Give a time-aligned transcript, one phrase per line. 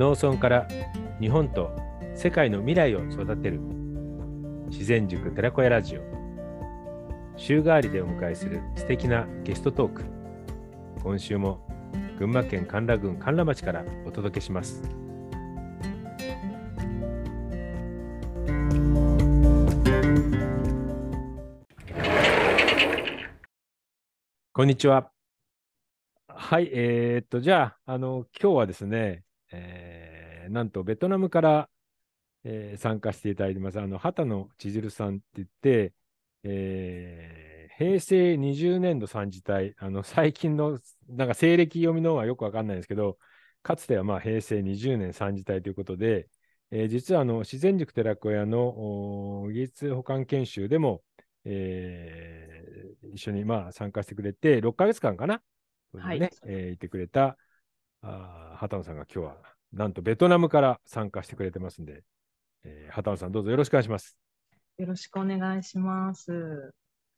[0.00, 0.66] 農村から
[1.20, 1.76] 日本と
[2.14, 3.60] 世界の未来を育てる。
[4.70, 6.00] 自然塾寺子屋ラジオ。
[7.36, 10.04] 週替わりでお迎えする素敵なゲストトーク。
[11.02, 11.60] 今週も
[12.18, 14.82] 群馬県甘楽郡甘楽町からお届けします。
[24.54, 25.10] こんにちは。
[26.26, 29.89] はいえー、っとじゃああの今日はですね、えー、
[30.50, 31.68] なんとベトナムから
[32.44, 33.80] えー、参加していただいてます。
[33.80, 35.94] あの、畑野千鶴さんって言って、
[36.44, 43.18] えー、平成20年度参事隊、あの、 最近の、なんか西暦読みの方はよくわかんないんですけど、
[43.62, 46.28] かつてはまあ平成20年参事隊ということで、
[46.70, 51.02] えー、実はあの自然塾寺子屋の技術保管研修でも、
[51.44, 55.42] えー、一緒にまあ参加してくれて、6ヶ月間かな、
[55.92, 57.36] ねはいえー、いてくれた
[58.00, 62.02] あ畑野さんが今日はなんとベトナムから参加してくれてますんで、
[62.64, 64.16] えー、畑野さん、どうぞよろしくお願いします。
[64.78, 66.72] よろしくお願いします。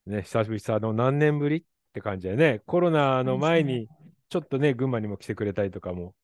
[0.07, 3.89] ね、久しぶりさ、あの、何年ぶりって感じでね、コロナの前に、
[4.29, 6.15] ちょっとね、群馬にも来てくれたりとかも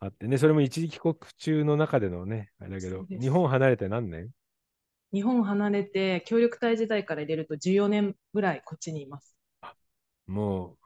[0.00, 4.30] あってね、それも一時帰国中の中でのね、あれだけど、日本離れて何年？
[5.12, 9.36] 日本離れて、協力隊時代から入れると14年ぐらいこっちにいます。
[10.26, 10.76] も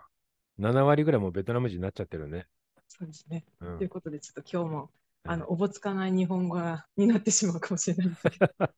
[0.58, 2.47] う、7割ぐらいもうベトナム人になっちゃってるね。
[2.89, 3.45] そうですね。
[3.61, 4.91] うん、ということで、ちょっと今日も
[5.25, 6.59] あのおぼつかない日本語
[6.97, 8.69] になってしまうかもしれないですけど、 よ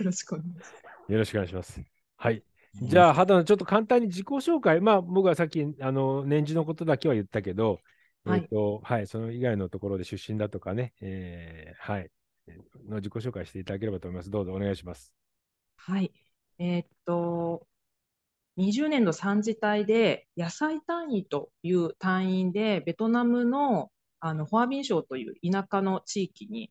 [0.00, 1.12] ろしくお願いします。
[1.12, 1.82] よろしくお願いします。
[2.16, 2.42] はい。
[2.74, 7.80] じゃあ、肌のちょっと簡単に自己紹介、まあ、僕はさっき、あの、年次のことだけは言ったけど、
[8.24, 12.10] はい、えっ、ー、と、はい、その以外のところで出身だとかね、えー、はい、
[12.88, 14.30] の自己紹介していただければと思います。
[14.30, 15.12] どうぞお願いします。
[15.76, 16.12] はい。
[16.58, 17.66] えー、っと、
[18.58, 26.70] 20年の3次隊で野菜単位という単位でベトナムのあの、ホアビン省という田舎の地域に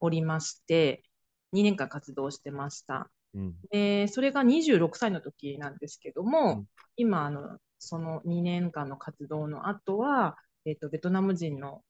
[0.00, 1.04] おりまして、
[1.52, 3.10] 2年間活動してました。
[3.34, 6.66] うん、で、それが26歳の時なんですけども、うん、
[6.96, 11.82] 今、あの、その2年間の活動の後は、えっ、ー、と、ベトナム人の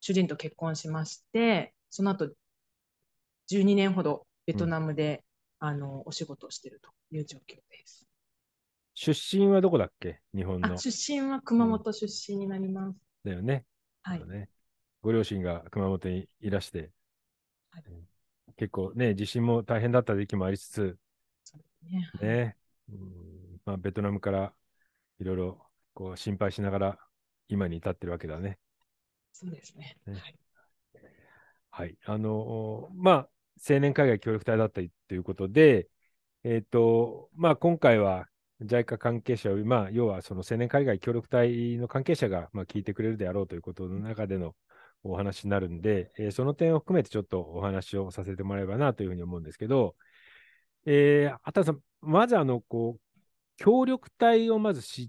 [0.00, 2.30] 主人と結婚しまして、その後、
[3.50, 5.22] 12年ほどベトナムで、
[5.60, 8.06] うん、あの、お仕事をしているという状況です。
[8.94, 10.20] 出身はどこだっけ？
[10.34, 10.78] 日本の。
[10.78, 12.98] 出身は熊本出身になります。
[13.24, 13.64] だよね。
[14.02, 14.50] はい、ね、
[15.02, 16.90] ご両親が熊本にいらして、
[17.70, 17.84] はい、
[18.56, 20.98] 結構ね、地震も大変だった時期もありつつ、
[21.82, 22.56] ねね
[22.88, 24.52] うんまあ、ベトナムから
[25.18, 26.98] いろいろこう心配しながら
[27.48, 28.58] 今に至ってるわけだね。
[29.32, 29.96] そうですね。
[30.06, 30.38] ねはい、
[31.70, 31.98] はい。
[32.04, 33.28] あの、まあ、
[33.68, 35.88] 青年海外協力隊だったりということで、
[36.42, 38.28] えっ、ー、と、まあ、今回は
[38.62, 44.54] JICA 関係者まあ、要はその青年海外協力隊の関係者が、まあ、聞いてくれるであろうということの中での
[45.02, 49.96] お話になるんで、えー、その点を含めてちょっとお話をさせてもらえばなというふうに思うんですけど、
[50.86, 53.00] えー、畑さん、まずあの、こう、
[53.56, 55.08] 協力隊をまず知っ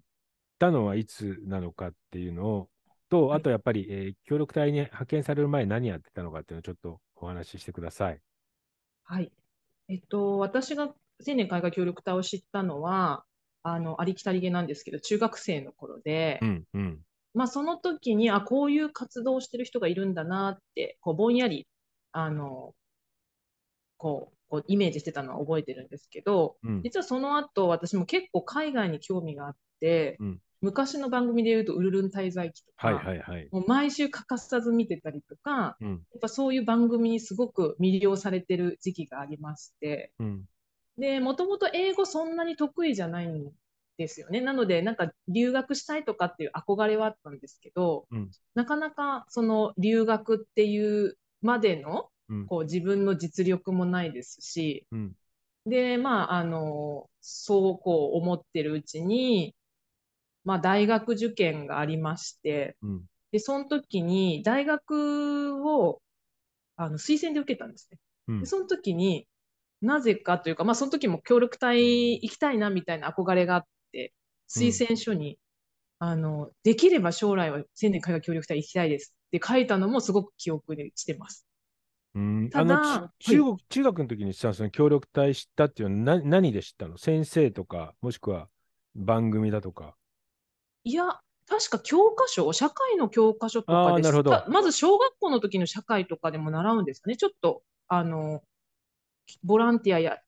[0.60, 2.70] たのはいつなのかっていうのを、
[3.10, 8.20] と、あとやっぱり、えー、協力隊に派遣される前何やってたのかっていうのをちょっとお話ししてください。
[9.04, 9.32] はい。
[9.88, 13.24] えっと、私が青年海外協力隊を知ったのは、
[13.68, 17.00] あの、ありきたりげなんですけど、中学生の頃で、うんうん、
[17.34, 21.68] まあ、その時に、あ、こういう活動をしてる人がいるんだなって、こう、ぼんやり、
[22.12, 22.76] あの、
[23.98, 40.12] こう、こうイメージしてたのは覚えてるんですけど、うん、実はその後、私も結構海外に興味があって、うん、昔の番組で言うと、ウルルン滞在記とか、はいはいはい、もう毎週欠かさず見てたりとか、うん、やっぱそういう番組にすごく魅了されてる時期がありまして、
[40.98, 43.52] で、もともと英語そんなに得意じゃないん
[43.98, 44.42] ですよね。
[44.42, 52.10] なので、なんか留学したいとかっていう憧れはあったんですけど、うん、なかなかその留学っていうまでの、
[52.48, 55.14] こう自分の実力もないですし、うん、
[55.66, 59.56] で、まあ、あの、そうこう思ってるうちに、
[60.44, 66.02] まあ、大学受験がありまして、うん、で、その時に大学を
[66.76, 68.00] あの推薦で受けたんですね。
[68.40, 69.28] でその時に、
[69.82, 74.14] なぜかというか、まあ、その時も協力隊行きたいなみたいな憧れがあって、
[74.50, 75.38] 推薦書に、
[76.02, 81.46] うん、あの、できれば将来は青年海外協力隊行きたいですって書いたのもすごく記憶にしてます。
[82.16, 82.50] うん。
[82.50, 86.98] ただ中国、はい、中学の時にさ、その協力隊知ったっていうのは何何で知ったの？
[86.98, 88.48] 先生とか、もしくは
[88.96, 89.96] 番組だとか。
[90.84, 94.44] いや、確か教科書、社会の教科書とかでなるほど。
[94.48, 97.18] まず小学校の時の社会とかでも習うんですかね。
[97.18, 98.42] ちょっと、あの、
[99.44, 100.24] ボランティアやっ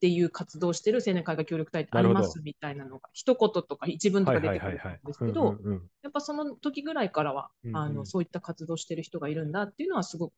[0.00, 5.58] ていう活動をしてる青年海外協力隊ってありますみたいなのが、一言とか一文とか出てくるんですけど、
[6.02, 10.32] やっぱその時ぐらいからは、うんうん、あのそういった活動してる人がいるんだっていうのはすごく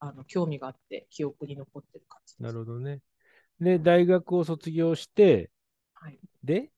[0.00, 2.42] あの興味があって記憶に残ってる感じです。
[2.42, 3.00] なるほどね。
[3.60, 5.50] で、大学を卒業して、
[5.94, 6.70] はい、で？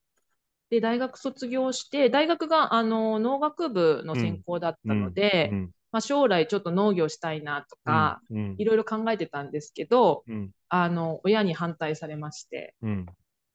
[0.71, 8.21] で、大学卒業して、大学があの農学部の専攻だったので、うんうん、まあ、将来ちょっと農業したいなとか、
[8.59, 10.25] いろいろ考えてたんですけど、
[10.69, 12.75] あの親に反対されまして、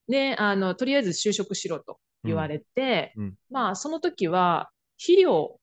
[0.07, 3.13] であのとりあえず就職しろと言われて、
[3.51, 5.59] まあその時は肥料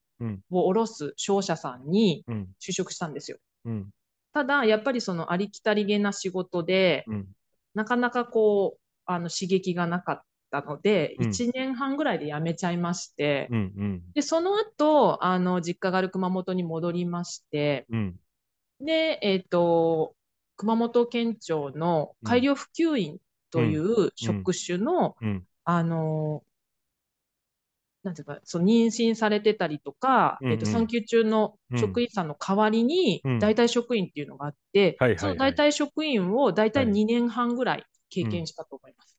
[0.50, 2.26] を卸す商社さんに
[2.60, 3.38] 就職したんですよ。
[4.34, 7.06] ただやっぱりそのありきたりげな仕事で、
[7.72, 18.16] なかなかこうあの刺激がなかったので、うん、1年半ぐらいで辞めちゃいまして、うんうん、でその後あの実家がある熊本に戻りまして、うん、
[18.80, 20.14] で、えっ、ー、と
[20.56, 23.18] 熊本県庁の改良普及員
[23.50, 25.16] という職種の、
[25.64, 26.42] あの
[28.06, 39.18] なんていうか、その妊娠されてたりとか、うんうん、えっ、と、産休中の職員さんの代わりに、代替職員っていうのがあって、その代替職員を大体2年半ぐらい経験したと思います。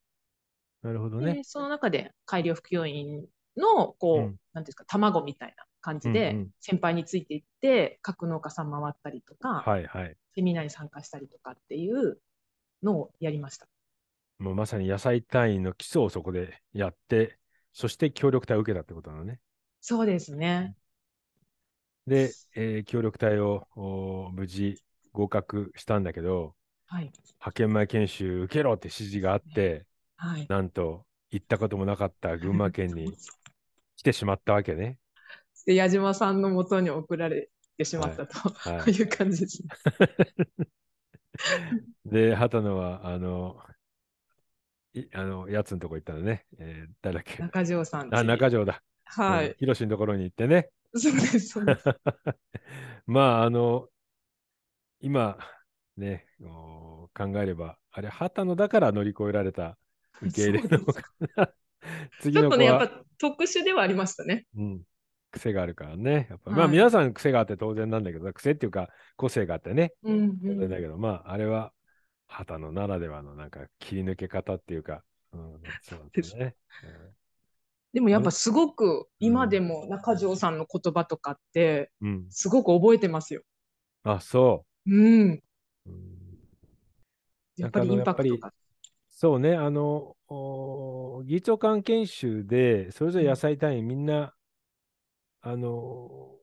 [0.82, 1.40] なるほどね。
[1.44, 3.26] その中で改良副教員
[3.56, 12.18] の、こう、うん、なんですか、卵みたいな感じで、先輩についていって、各農家さん回ったりとか、はいはい、セミナーに参加したりとかっていう
[12.82, 13.66] のをやりました。
[14.38, 17.38] もうまさに野菜単位の基礎をそこでやって、
[17.72, 19.40] そして協力隊を受けたってことなのね。
[19.80, 20.76] そうですね。
[22.06, 23.66] で、えー、協力隊を
[24.32, 24.80] 無事
[25.12, 26.54] 合格したんだけど、
[26.86, 27.10] はい、
[27.40, 29.84] 派遣前研修受けろって指示があって、
[30.18, 33.12] はい、なんと行ったこともなかった群馬県に
[33.96, 34.98] 来てしまったわけね。
[35.66, 39.68] で矢島さんのもとに送られてしまったと、はい、いう感じですね。
[42.04, 43.60] で、畑野は、あの、
[44.94, 46.46] いあのやつのとこ行ったのね。
[46.58, 47.42] えー、誰だっけ？
[47.42, 48.14] 中条さん。
[48.14, 48.82] あ、中条だ。
[49.04, 49.54] はい。
[49.58, 50.70] ヒロシのところに行ってね。
[50.94, 51.84] そうです、そうです。
[53.06, 53.88] まあ、あの、
[55.00, 55.38] 今、
[55.96, 59.78] ね、考えれば、あれ、畑野だから乗り越えられた
[60.22, 61.02] 受け入れのか
[62.22, 64.46] ちょっとね、やっぱ特殊ではありましたね。
[64.56, 64.82] うん。
[65.30, 66.26] 癖があるからね。
[66.30, 69.92] やっぱ、はい、まあ皆さん癖があって当然なんだけど、癖っていうか個性があってね。
[70.02, 71.72] うん、うん、だけど、まああれは
[72.26, 76.54] 畑野ならではのなんか切り抜け方っていうか、うん、そうですね。
[77.92, 81.90] でもやっぱすごく今でも中条さんの言葉とかって
[82.30, 83.42] すごく覚えてますよ。
[84.04, 84.94] うん、あ、そう。
[84.94, 85.42] うん。
[87.56, 88.52] やっぱりインパクトが。
[89.20, 90.14] そうね、あの、
[91.24, 94.32] 技術長官研修で、それぞれ野菜単位みんな、
[95.40, 96.36] あの、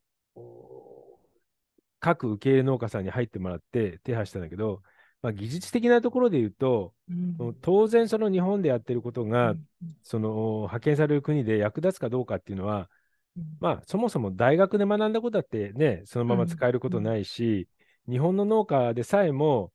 [2.01, 4.81] 各受け入れ農家さんに入ってもらって手配したんだけど、
[5.22, 9.63] まあ、技術的なところで言うと、うん、当然その日本でやってることが、うん、
[10.04, 12.89] その派遣される国で役立つかどうかっていうのは、
[13.38, 17.69] うん、まあそもそも大学で学んだことだってね、そのまま使えることないし、
[18.10, 19.72] 日本の農家でさえも、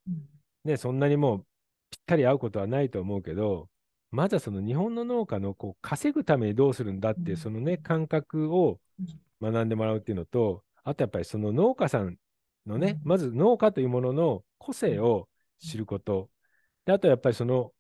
[0.67, 1.47] ね、そんなにもう
[1.91, 3.69] ぴったり合うことはないと思うけど、
[4.11, 8.81] まずはその日本の農家のこう稼ぐためにどうするんだっていう、そのね、感覚を
[9.41, 12.17] 学んでもらうっていうのと、あとやっぱりその農家さん
[12.67, 15.29] のね、まず農家というものの個性を
[15.61, 16.31] 知ること、
[16.85, 17.73] であとやっぱりその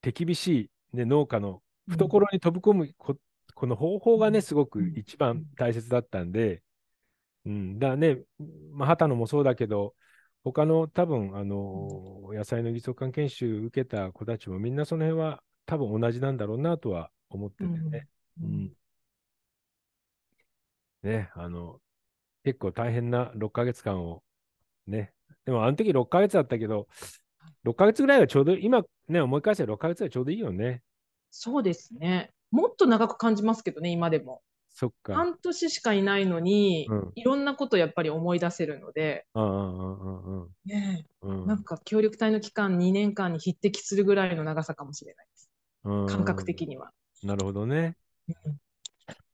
[0.00, 3.16] 手厳しい、ね、農家の懐に飛び込むこ
[3.54, 6.62] この方法がね、すごく一番大切だったんで、
[7.44, 8.18] うん、だね、
[8.72, 9.94] まあ、畑野もそうだけど、
[10.42, 18.08] 他の多分、あの、野菜の技術関研修受けた子たちもみんなその辺は多分同じなんだろうなとは思っててね。
[18.40, 18.72] うん、うん、
[21.02, 21.80] ね、あの、
[22.44, 24.22] 結構大変な6ヶ月間を
[24.86, 25.12] ね、
[25.44, 26.88] でもあの時6ヶ月だったけど、
[27.64, 30.82] 6ヶ月ぐらいはちょうど、今ね、思い返せば6ヶ月はちょうどいいよね。
[31.30, 32.32] そうですね。
[32.50, 34.42] もっと長く感じますけどね、今でも。
[34.80, 35.14] そっか。
[35.14, 39.26] 半年しかいないのに、うん、いろんなことやっぱり思い出せるので、
[40.64, 45.50] ねうん、なんか協力隊の期間2年間に匹敵するぐらいの長さかもしれないです。
[45.84, 46.92] 感覚的には。
[47.22, 47.98] なるほどね。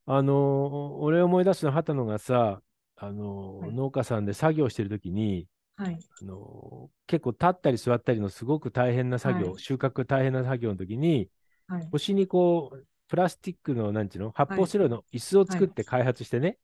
[0.06, 2.60] あの、俺思い出すの、畑野がさ、
[2.96, 11.28] あの、はい、農家さんで作業してるときに、はい、あの結構立ったり座ったりのすごく大変な作業、はい、収穫大変な作業の時に、
[11.68, 14.32] はい、腰にこうプラスチックのなんちゅうの？
[14.32, 16.58] 発泡スチロールの椅子を作って開発してね、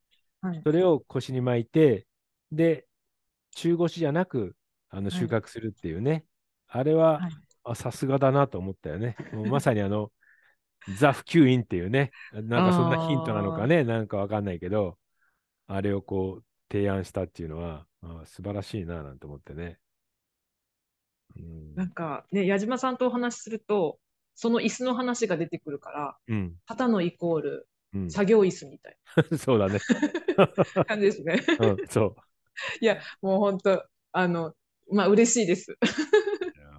[0.63, 2.05] それを腰に巻いて
[2.51, 2.85] で
[3.51, 4.55] 中腰じゃなく
[4.89, 6.25] あの収穫するっていうね、
[6.67, 7.21] あれは
[7.75, 9.15] さすがだなと思ったよね。
[9.31, 10.11] もうまさにあの
[10.99, 14.97] ザ・普及員っていうね、なんかそんなヒントなのかね、なんかわかんないけど、
[15.67, 19.79] あれをこう提案したっていうのは、あ素晴らしいななんて思ってね。
[21.75, 23.97] なんかね、矢島さんとお話しすると、
[24.35, 27.67] その椅子の話が出てくるから、うん、旗のイコール、
[28.09, 28.97] 作業椅子みたい
[29.31, 29.37] な。
[29.37, 29.79] そうだね。
[30.87, 31.39] 感じですね。
[31.59, 32.15] うん、そう。
[32.81, 34.53] いや、もう本当、あの、
[34.91, 35.71] まあ嬉しいです。
[35.71, 35.75] い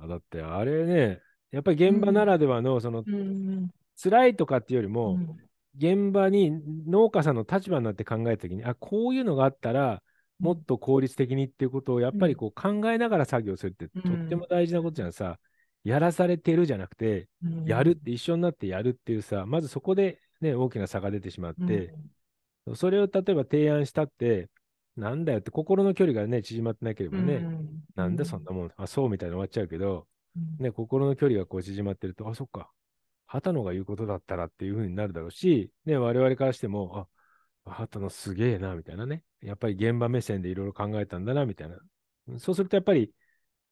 [0.03, 1.21] やだってあれね、
[1.51, 5.37] やっぱり現場ならではの、その、うん、辛いとかっていうよりも、うん、
[5.77, 6.53] 現場に
[6.87, 10.03] 農家さんの立場になって考えたときに、あ、こういうのがあったら、
[10.39, 15.39] もっと効率的にっていうことをやっぱりこう考えながら作業するってとっても大事なことじゃんさ、
[15.85, 17.29] やらされてるじゃなくて、
[17.67, 21.95] やるって一緒になってやるっていうさ、まずそこでね、大きな差が出てしまって、
[22.75, 24.51] それを例えば提案したって、
[24.97, 27.47] なんだよって心の距離がね、縮まってなければね、
[27.95, 30.07] なんでそんなもん、あ、そうみたいに終わっちゃうけど、
[30.59, 32.71] ね、心の距離がこう縮まってると、あ、そっか、
[33.27, 37.09] 畑野が言うことだったらっていうふうになるだろうし、ね、我々からしても、
[37.65, 39.25] あ、畑野すげえな、みたいなね。
[39.43, 41.79] やっぱり現場目線でいろいろ考えたんだな、みたいな。
[42.39, 43.13] そうするとやっぱり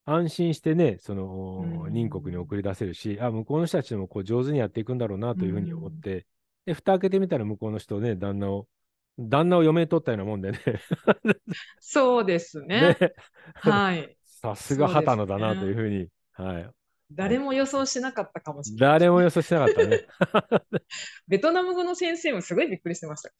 [0.05, 6.25] 安心してね、その、任国に送り出せるし、あ、向こうの人たちでもこう上手にやっていくんだろうなというふうに思って、
[6.65, 8.67] で、蓋開けてみたら向こうの人ね、旦那を、
[9.17, 10.59] 旦那を嫁に取ったようなもんでね。
[11.79, 12.97] そうですね。
[12.99, 13.13] ね
[13.55, 14.17] はい。
[14.25, 16.69] さすが畑野だなというふうに、はい。
[17.11, 18.99] 誰も予想しなかったかもしれない。
[18.99, 20.07] 誰も予想しなかったね。
[21.27, 23.31] ベトナム語の先生もすごいびっくりしてました。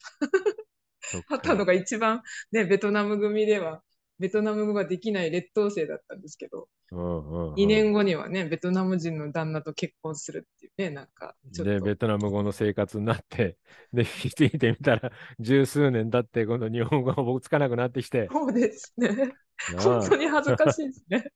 [1.28, 3.82] 畑野が一番、ね、ベトナム組では、
[4.18, 13.56] ベトナム語ができない劣等生だったんですけど、うんうんうん、2年後にはね、ベトナム人の旦那と結婚するっていうね、なんかで、ベトナム語の生活になって、
[13.92, 18.28] で、引き継いでみたら、十数年経って、今度日本語が僕つかなくなってきて。
[18.32, 19.32] そうですね。
[19.78, 21.32] 本当に恥ずかしいですね。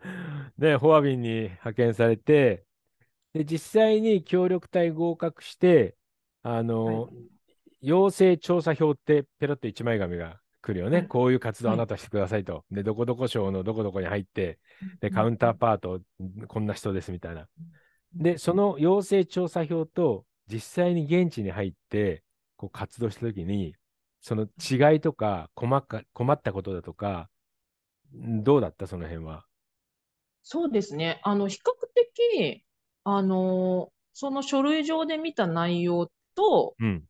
[0.58, 2.64] で、フォアビンに派遣されて、
[3.32, 5.96] で、実際に協力隊合格して、
[6.42, 7.08] あの、は
[7.82, 12.54] い、調査票ってペロッと一枚紙が来るよね、はい、こういう活動あなたしてくださいと。
[12.54, 14.58] はい、で、どこどこ省のどこどこに入って、
[15.00, 16.00] で、カウンターパート、
[16.48, 17.48] こんな人ですみたいな。
[18.14, 22.22] で、その要請調査票と実際に現地に入って
[22.56, 23.74] こう活動したときに、
[24.20, 25.84] その違いとか困っ
[26.42, 27.30] たことだとか、
[28.12, 28.86] どうだった？
[28.86, 29.44] その辺は。
[30.42, 31.20] そうですね。
[31.22, 32.64] あの、比較的、
[33.04, 37.04] あの、その書類上で見た内容と、うん、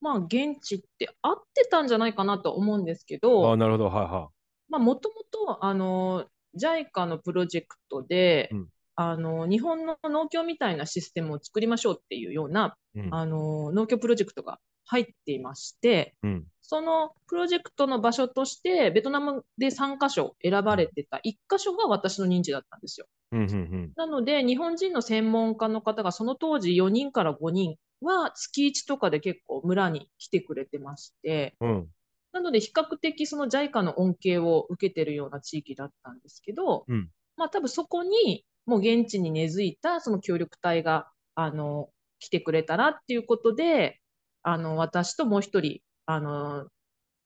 [0.00, 4.72] まあ、現地って合ってたんじゃないかなと思うんですけど、あなるほど、はいはい。
[4.72, 6.26] まあ、もともと、あの、
[6.56, 23.06] JICA のプロジェクトで、うん、あの、日本の農協みたいなシステムを作りましょうっていうような、うん、あの、農協プロジェクトが入っていまして、うん、そのプロジェクトの場所として、ベトナムで3カ所選ばれてた1カ所が私の認知だったんですよ。
[23.32, 31.88] うんうんうん、なので、日本人の専門家の方がその当時4人から5人は月1とかで結構村に来てくれてまして、うん、
[32.32, 44.00] なので比較的その JICA の恩恵を受けてるような地域だったんですけど、うん、まあ多分そこにもう現地に根付いたその協力隊があの来てくれたらっていうことで、
[44.42, 46.68] あの、私ともう一人、あの、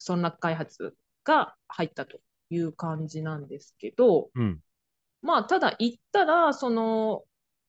[0.07, 2.19] 村落開発が入ったと
[2.51, 4.61] いう感じなんですけど、うん、
[5.23, 7.23] まあ、ただ行ったら、その、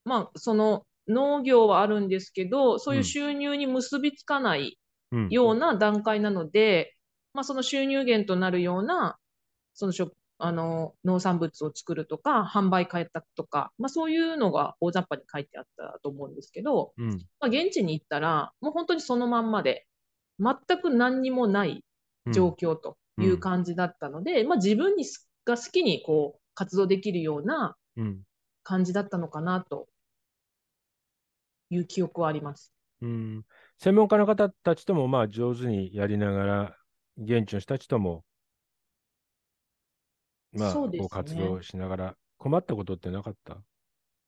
[0.05, 4.79] まあ、その農業はあるんですけど、そういう収入に結びつかない
[5.29, 6.95] ような段階なので、
[7.33, 9.17] うん、まあ、その収入源となるような、
[9.73, 9.91] その
[10.39, 17.09] あの農産物を作るとか、販売開拓とか、まあ、そういうのが大雑把に書いてあったと思うんですけど、うん、
[17.39, 19.85] まあ、現地に行ったら、もう本当にそのまんまで、
[20.39, 21.83] 全く何にもない
[22.33, 25.05] 状況という感じだったので、うん、まあ、自分に
[25.45, 27.75] が好きにこう活動できるような
[28.63, 29.87] 感じだったのかなと
[31.69, 32.73] いう記憶はあります。
[33.01, 33.45] うん、
[33.79, 36.77] 専門家の方たちともまあ上手にやりながら、
[37.17, 38.23] 現地の人たちとも
[40.53, 43.57] まあ、こう活動しながら、困ったことってなかった？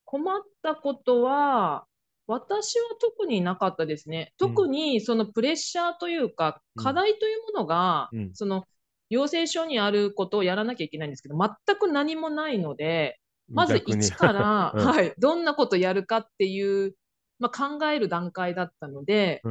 [0.05, 1.85] 困ったことは、
[2.27, 4.33] 私は特になかったですね。
[4.37, 8.65] 特にそのプレッシャーというか、うん、課題というものが、うん、その
[9.09, 16.95] 要請書にあることをやらなきゃいけないんですけど、全く何もないので、まず一から、 うん、はい、どんなことやるかっていう、
[17.37, 19.41] まあ、考える段階だったので、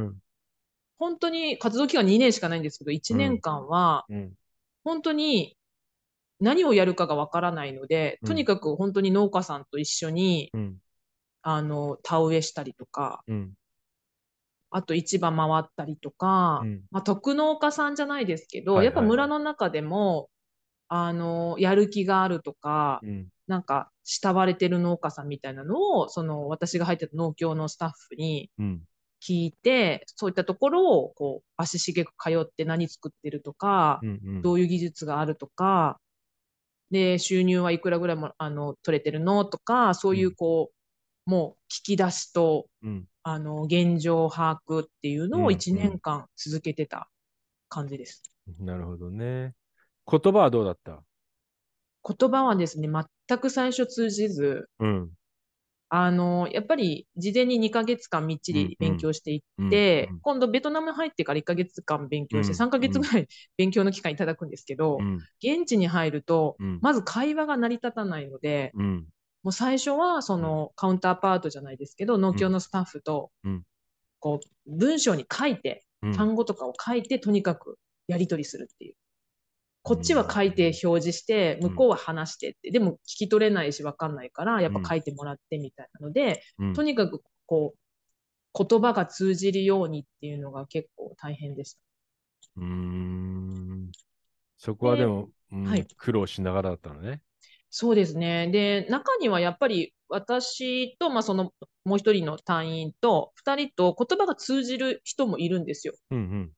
[0.97, 4.05] 本当に活動期間2年しかないんですけど、1年間は、
[4.83, 5.54] 本当に
[6.45, 10.77] 何をやるかがわからないので、とにかく本当に農家さんと一緒に、うん、
[11.41, 13.53] あの、田植えしたりとか、うん、
[14.69, 20.29] あと市場回ったりとか、うん、まあ、特農家さんじゃないですけど、はいはい、やっぱ村の中でも、
[20.87, 23.01] あの、やる気があるとか、
[23.47, 28.51] なんか、慕われてる農家さんみたいなのを、その、私が入ってた農協のスタッフに
[29.19, 35.99] 聞いて、そういったところを、こう、足しげく通って何作ってるとか、うんうん、どういう技術があるとか、
[36.91, 39.45] で、収入はいくらぐらいもあの取れてるの？
[39.45, 40.71] とか、そういうこ
[41.27, 43.05] う、もう聞き出しと、うん。
[43.27, 47.09] あの、現状把握っていうのを1年間続けてた
[47.69, 48.21] 感じです。
[48.59, 49.55] なるほどね。
[50.09, 51.01] 言葉はどうだった？
[52.07, 55.09] 言葉はですね、全く最初通じず、うん、
[55.97, 64.97] あの、やっぱり事前に2ヶ月間みっちり勉強していって、うんうん、今度ベトナム入ってから1ヶ月間勉強して、3ヶ月ぐらい勉強の期間いただくんですけど、
[65.41, 73.31] 現地に入ると、まず会話が成り立たないので、もう最初はそのカウンターパートじゃないですけど、農協のスタッフと、
[74.19, 77.77] こう、文章に書いて、単語とかを書いて、とにかく
[78.09, 78.95] やり取りするっていう。
[79.85, 86.41] こっちは書いて表示して、向こうは話してって、でも聞き取れないし分かんないから、やっぱ書いてもらってみたいなので、
[86.75, 91.79] とにかくこう、言葉が通じるようにっていうのが結構大変でした。
[92.57, 93.91] うん。
[94.57, 97.21] そこはでも、うん、はい、苦労しながらだったのね。
[97.69, 98.49] そうですね。
[98.51, 101.51] で、中にはやっぱり私と、まあ、その
[101.83, 105.93] もう一人の隊員と、二人と言葉が通じる人もいるんですよ。
[106.09, 106.51] うんうん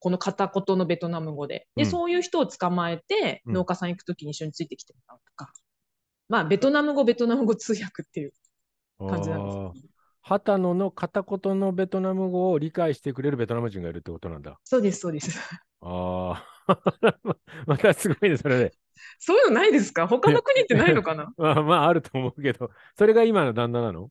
[0.00, 1.68] この片言のベトナム語で。
[1.76, 5.52] で、うん、そういう人を捕まえて、農家さん行くときに一緒についてきてもらうとか。
[6.28, 8.32] まあ、ベトナム語、ベトナム語通訳っていう
[8.98, 9.86] 感じなんです。
[10.22, 14.58] 旗野の片言のベトナム語を理解してくれるベトナム人がいるってことなんだ。
[14.64, 15.38] そうです、そうです。
[15.80, 16.78] ああ、
[17.66, 18.74] またすごいね、それで、
[19.18, 20.06] そういうのないですか？
[20.06, 21.32] 他の国ってないのかな？
[21.38, 24.10] まあ、まあ、あると思うけど、それが今の旦那なの？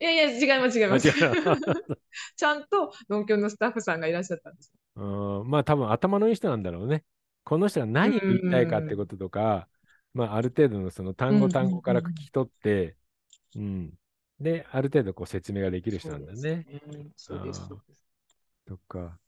[0.00, 1.08] いやいや、違います、違います。
[2.36, 4.72] ちゃんと農協のスタッフさんがいらっしゃったんです。
[4.96, 7.04] うんまあ、多分頭のいい人なんだろうね。
[7.42, 9.68] この人が何を言いたいかってこととか、
[10.14, 12.96] まあ、ある程度のその単語単語から聞き取って、
[13.56, 13.92] うん。
[14.40, 16.64] で、ある程度こう説明ができる人なんだね。
[17.16, 17.68] そうです。
[18.66, 19.18] とか、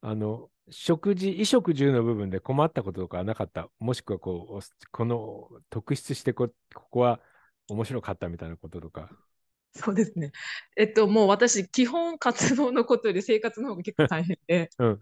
[0.00, 3.68] あの、食事、衣食住の部分で困ったこととかなかった？
[3.78, 7.20] もしくはこう、この特筆してこ、ここは
[7.68, 9.10] 面白かったみたいなこととか。
[9.74, 10.32] そうですね。
[10.76, 15.00] えっと、もう私、基本活動のことより生活の方が結構大変で、 うん、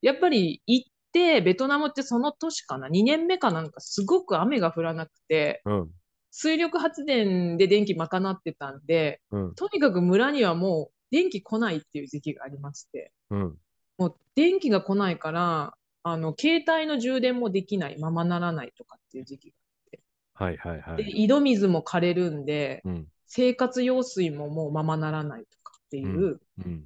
[0.00, 5.90] やっぱり行って、ベトナムってその年かな、2年目かなんかすごく雨が降らなくて、うん、
[6.30, 20.00] 水力発電で電気賄ってたんで、うん、とにかく村にはもう電気来ないっていう時期がありまして、もう電気が来ないから、あの、携帯の充電もできない、ままならないとかっていう時期があって。
[20.32, 21.04] はいはいはい。
[21.04, 26.40] で、井戸水も枯れるんで、うん、生活用水ももうままならないとかっていう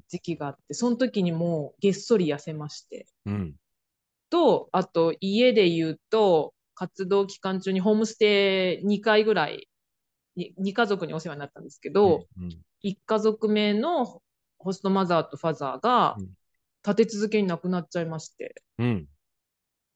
[0.08, 3.06] 時期があって、うん、その時にもうげっそり痩せまして。
[3.24, 3.54] うん、
[4.28, 9.70] と、あと家で言うと、活動期間中にホームステイ2回ぐらい、
[10.36, 12.44] 2家族にお世話になったんですけど、うん。
[12.44, 12.50] うん、
[12.82, 14.20] 1家族目の
[14.58, 16.18] ホストマザーとファザーが
[16.86, 18.60] 立て続けに亡くなっちゃいまして。
[18.78, 19.08] うん、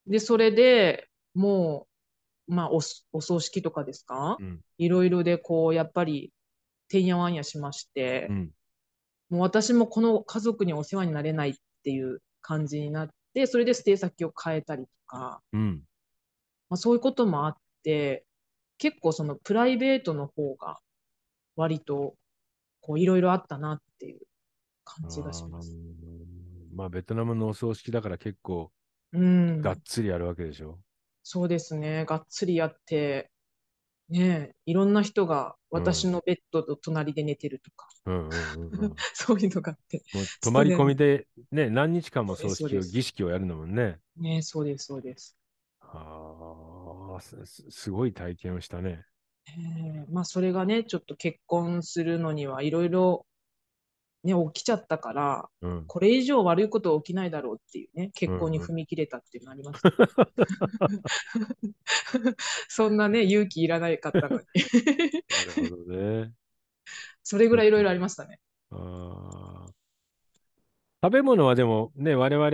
[0.06, 1.86] で、それでも
[2.48, 2.80] う、まあお、
[3.12, 4.38] お葬式とかですか、
[4.78, 6.32] いろいろでこう、やっぱり
[6.88, 8.50] てんやわんやしまして、うん、
[9.30, 15.82] もう私もこの家族にお世話になれないっていう感じになって、それでステイ先を変えたりとか、うん、
[16.70, 18.24] まあ、そういうこともあって、
[18.78, 20.78] 結構そのプライベートの方が
[21.56, 22.14] 割と
[22.80, 24.20] こういろいろあったなっていう
[24.84, 25.76] 感じがします。
[26.74, 28.70] まあベトナムのお葬式だから結構
[29.12, 30.70] がっつりやるわけでしょ？
[30.70, 30.76] うん、
[31.24, 32.04] そうですね。
[32.04, 33.30] がっつりやって、
[34.08, 37.88] ねいろんな人が私のベッドと隣で寝てるとか、
[39.14, 40.02] そういうのがあって。
[40.40, 43.98] 泊まり込みで、ね、何日間も葬式を、儀式をやるのもね。
[44.16, 45.36] ねそうです、そうです。
[45.80, 49.04] ああ、すごい体験をしたね。
[49.46, 53.26] えー、まあ、それがね、ちょっと結婚するのにはいろいろ
[54.28, 59.80] ね、起きちゃったから、うん、これ以上悪いこと起きないだろうっていうね、結婚に踏み切れたっていうのあります、
[62.68, 64.36] そんなね、勇気いらないかったのに。
[64.36, 64.42] な
[65.62, 66.34] るほどね。
[67.22, 68.38] それぐらいいろいろありましたね。
[68.70, 69.64] あ
[71.02, 72.50] 食べ物はでもね、我々、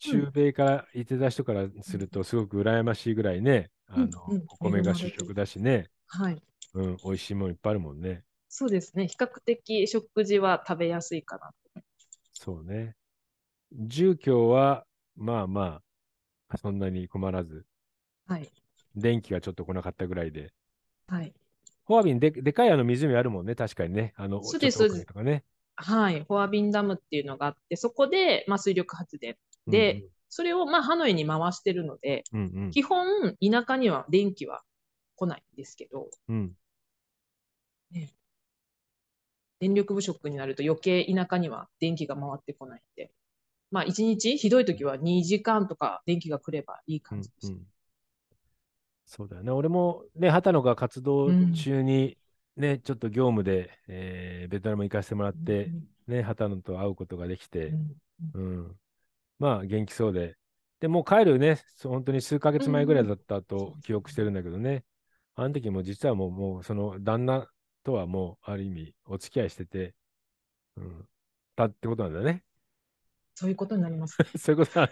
[0.00, 6.42] 中米からいてた人からすると、すごく羨ましいぐらいね、うん、あの、うん、お米が主食だしね、はい。
[6.74, 8.24] うん、美味しいものいっぱいあるもんね。
[8.56, 9.08] そうですね。
[9.08, 11.82] 比較的食事は食べやすいかな
[12.34, 12.94] そうね。
[13.72, 14.86] 住居は、
[15.16, 15.80] まあま
[16.48, 17.66] あ、そんなに困らず。
[18.28, 18.48] はい。
[18.94, 20.52] 電気がちょっと来なかったぐらいで。
[21.08, 21.34] はい。
[21.84, 24.14] フォアビンで、でかいあの湖あるもんね、確かにね。
[24.16, 25.24] あの、そうです、そうです。
[25.24, 26.22] ね、はい。
[26.22, 29.36] フォアビンダムっていうのがあって、そこで、まあ、水力発電
[29.66, 34.62] で、うんうん、それを、まあ、ハノイに回してるので、うんうん、基本、田舎には電気は
[35.16, 36.52] 来ないんですけど、うん
[37.94, 38.12] ね、
[39.64, 43.10] 電力不足になると余計田舎には電気が回ってこないんで、
[43.70, 47.46] まあ一日ひどい時は2時間とか電気が来ればいい感じです。
[47.48, 47.62] うんうん、
[49.06, 49.50] そうだよね。
[49.52, 52.18] 俺もね、畑野が活動中に
[52.58, 55.72] ね、うん、ちょっと業務で、えー、ベトナム行かせてもらって、
[56.08, 57.72] うん、ね、畑野と会うことができて、
[58.34, 58.76] うん、うん、
[59.38, 60.36] まあ元気そうで。
[60.80, 64.84] でもう帰るね、本当に数ヶ月前ぐらいだったと記憶してるんだけどね、
[65.36, 67.48] あの時も実はもう、もうその旦那
[67.84, 69.94] とはもうある意味お付き合いしてて、
[70.76, 71.06] うん、
[71.54, 72.42] たってことなんだね。
[73.34, 74.16] そういうことになります。
[74.38, 74.80] そういうこと。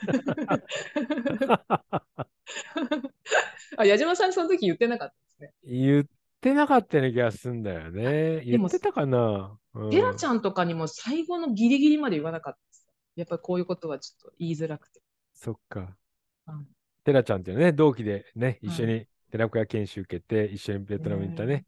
[3.79, 5.55] あ、矢島さんその時言ってなかったですね。
[5.65, 6.05] 言っ
[6.41, 8.45] てなかったような気がするんだよね。
[8.45, 9.59] 言ってたかな。
[9.75, 12.89] うん、テラちゃんとかにも最後のギリギリまで言わなかったです。
[13.17, 15.01] やっぱりこういうことはちょっと言いづらくて。
[15.35, 15.97] そっか。
[16.49, 16.67] うん、
[17.05, 21.65] テラちゃんっていうね、同期でね、一緒に寺子屋研修受けて、一緒にベトナムに行ったね、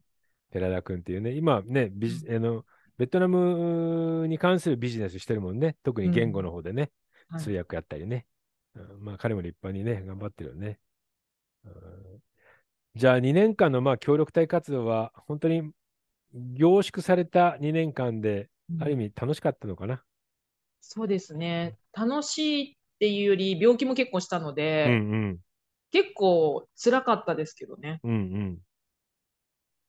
[0.55, 2.63] 寺田君っていうね、今ね、ビジ、あの
[2.97, 6.91] ベトナムに関するビジネスしてるもんね、特に言語の方でね、
[7.33, 8.25] うん、通訳やったりね。
[8.73, 10.79] はい、まあ彼も立派にね、頑張ってるよね。
[12.95, 15.71] じゃあ2年間のまあ協力隊活動は本当に
[16.33, 20.03] 凝縮された2年間で、ある意味楽しかったのかな、
[20.79, 21.75] そうですね。
[21.91, 25.39] 楽しいっていうより、病気も結構したので、うんうん、
[25.91, 27.99] 結構辛かったですけどね。
[28.05, 28.57] うんうん。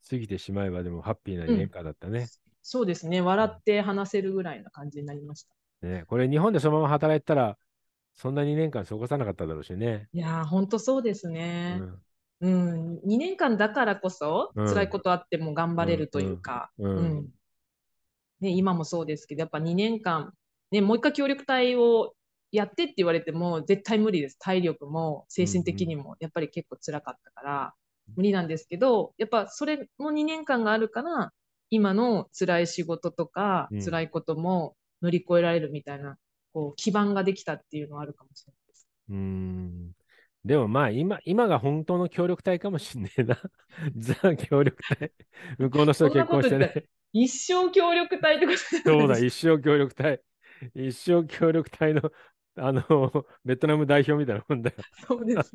[0.08, 2.20] 過ぎてしまえばでもハッピーな2年間だったね。
[2.20, 2.28] うん、
[2.62, 3.20] そうですね。
[3.20, 5.54] 笑って話せるぐらいな感じになりました。
[5.86, 7.58] ね、これ日本でそのまま働いたら、
[8.14, 10.08] そんな2年間過ごさなかっただろうしね。
[10.12, 11.82] いやー、ほんとそうですね。
[12.40, 17.28] うん、うん、2年間だからこそ、辛いことあっても頑張れるというか、うん、うん、
[18.40, 20.32] ね、今もそうですけど、やっぱ2年間
[20.70, 22.14] ね、もう一回協力隊を
[22.50, 24.38] やってって言われても絶対無理です。
[24.38, 27.74] 体力も精神的にもやっぱり結構辛かったから
[28.14, 31.32] 無理なんですけど、やっぱそれも2年間があるから、
[31.70, 36.16] 今の辛い仕事とか辛いことも乗り越えられるみたいな、
[36.52, 38.88] こう基盤ができたっていうのはあるかもしれないです。
[39.08, 39.92] うん
[40.46, 43.36] でもまあ今、今が本当の協力隊かもしんねえな。
[43.96, 45.12] ザ・協力隊。
[45.58, 46.84] 向こうの人結婚してね。
[47.12, 50.20] 一生協力隊ってことそうだ、一生協力隊。
[50.74, 52.12] 一生協力隊の、
[52.54, 54.76] あの、ベトナム代表みたいなもんだよ。
[55.08, 55.52] そうです。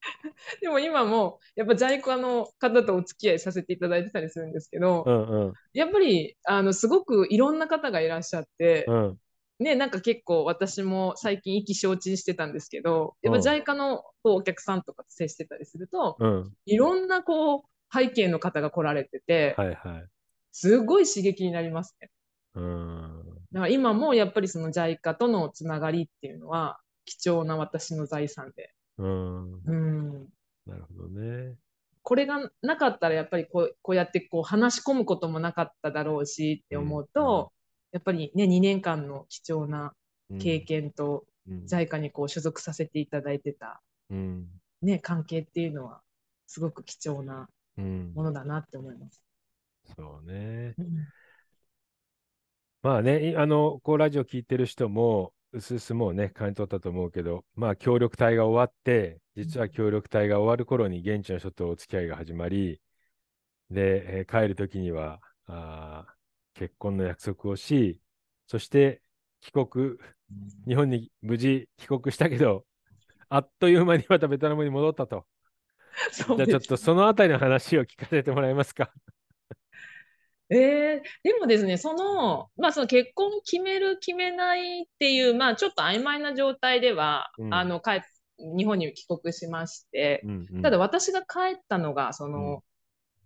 [0.60, 9.18] でも今も、やっぱジャイコの方とお付き合いさせていただいてたりするんですけど、うんうん、やっぱり、あの、すごくいろんな方がいらっしゃって、うん、
[9.58, 20.06] ね、なんか結構私も最近意気消沈してたんですけど、やっぱジャイカのこうお客さんとかと接してたりすると、うん、いろんなこう背景の方が来られてて、はいはい、
[20.52, 22.10] すごい刺激になりますね。
[22.54, 23.24] うん。
[23.52, 28.72] だから今もやっぱりその JICA とのつながりっていうのは貴重な私の財産で。
[28.98, 29.52] うん。
[29.64, 30.28] うん、
[30.66, 31.56] なるほどね。
[32.02, 37.52] これがなかったらやっぱりこうこうやってこう話し込むこともなかっただろうしって思うと、
[37.92, 39.92] うん、やっぱりね2年間の貴重な
[40.40, 41.24] 経験と
[41.66, 44.46] JICA にこう所属させていただいてた、うん、
[44.82, 46.00] ね、関係っていうのは
[46.46, 49.22] すごく貴重なものだなって思います。
[49.96, 50.74] そうね。
[52.82, 62.80] まあね、あの、こうラジオ聞いてる人も、うすうすもうね、感じ取ったと思うけど、まあ協力隊が終わって、実は協力隊が終わる頃に現地の人とお付き合いが始まり、
[63.70, 66.06] で、えー、帰るときにはあ、
[66.54, 68.00] 結婚の約束をし、
[68.46, 69.02] そして
[69.40, 69.96] 帰国、
[70.66, 72.66] 日本に無事帰国したけど、
[73.28, 75.26] あっという間にまたベトナムに戻ったと。
[76.12, 78.92] じゃあちょっとそのあたりの話を聞かせてもらえますか？
[80.50, 88.00] えー、でもですね、その、まあその結婚決める、決めないっていう、まあちょっと曖昧な状態では、うん、あの、帰
[88.38, 92.62] 日本に帰国しまして、うんうん、ただ私が帰ったのが、その、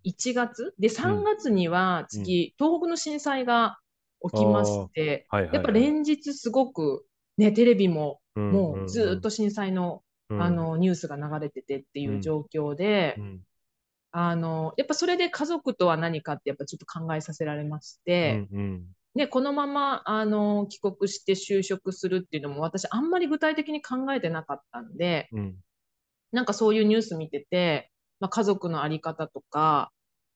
[0.05, 0.73] 1月？
[0.79, 3.77] で、3月には次、うん、東北の震災が
[4.21, 7.05] 起きまして、はいはいはい、やっぱ連日すごく、
[7.37, 13.41] ね、テレビも、もうずっと震災の、あの、ニュースが流れててっていう状況で、うん
[14.15, 18.83] あの、やっぱそれで家族とは何かってやっぱちょっと考えさせられまして、うんうん、
[19.15, 25.55] で、このまま、あの、帰国して就職するっていうのも私あんまり具体的に考えてなかったんで、うん、
[26.31, 29.91] なんかそういうニュース見てて、まあ、家族のあり方とか、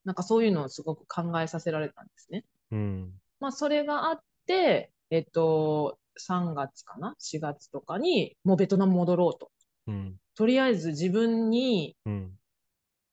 [0.06, 2.46] なんかそういうのをすごく考えさせられたんですね。
[2.72, 9.52] うん、まあそれがあって、えっと、3月かな ?4 月とかにもうベトナム戻ろうと。
[9.88, 11.96] うん、とりあえず自分に、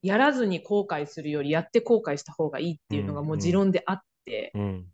[0.04, 4.62] やらずに後悔するよりやって後悔した方がいいっていうのがもう持論であって、うん。
[4.62, 4.86] うん、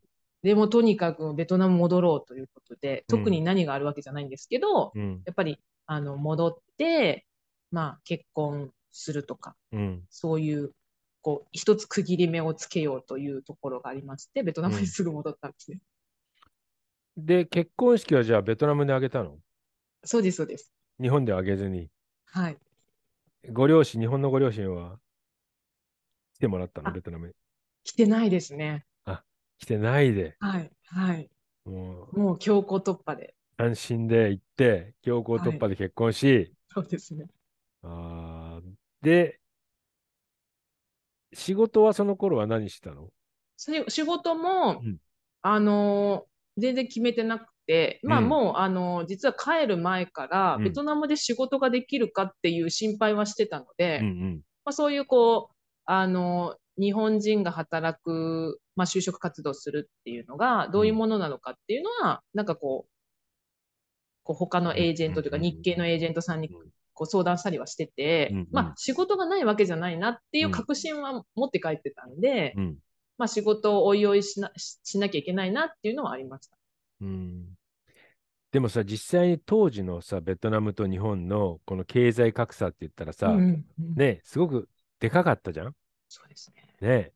[0.43, 7.27] でもとにかくベトナム戻ろうということで、特に何があるわけじゃないんですけど、うん、やっぱりあの戻って、
[7.73, 9.57] まあ、結婚するとか、
[10.11, 10.73] そういう
[11.23, 15.81] こう一つ区切り目をつけようというところがありまして、ベトナムにすぐ戻ったんですね。
[17.17, 19.37] で、結婚式はじゃあベトナムであげたの？
[20.05, 20.73] そうです、そうです。
[21.01, 21.89] 日本ではあげずに。
[22.27, 22.57] はい。
[23.49, 24.99] ご両親、日本のご両親は
[26.35, 27.33] 来てもらったの、ベトナムに。
[27.85, 28.85] 来てないですね。
[29.05, 29.25] あ、
[29.59, 30.37] 来てないで。
[30.41, 31.31] はい、はい。
[31.65, 33.35] もう、もう強行突破で。
[33.57, 37.27] 安心で行って、強行突破で結婚し、はい、そうですね。
[37.83, 38.61] あ
[39.03, 39.41] で、
[41.33, 43.09] 仕事はその頃は何したの？
[43.89, 44.97] 仕事も、うん、
[45.43, 46.27] あの
[46.57, 54.01] 全然決めてなくて、まあもう、あの実は帰る前から、ベトナムで仕事ができるかっていう心配はしてたので、
[54.65, 55.55] まあ、そういうこう、
[55.85, 62.91] あの日本人が働く、まあ、就職活動するっていうのがどういうものなのかっていうのは、うん、なんかこう、
[64.25, 72.77] こう他のエージェントというか日系のエージェントさんにこう相談したりはしてて、うんうん、まあ仕事がないわけじゃないなっていう確信は持って帰ってたんで、うん、
[73.19, 76.57] まあ仕事をおいおいしなしなきゃいけないなっていうのはありました。
[77.01, 77.60] うん
[78.53, 85.73] でもさ、実際に当時のさ、ベトナムと日本のこの経済格差って言ったらさ、うんうん、ね、すごくでかかったじゃん？
[86.09, 86.77] そうですね。
[86.81, 87.13] ね。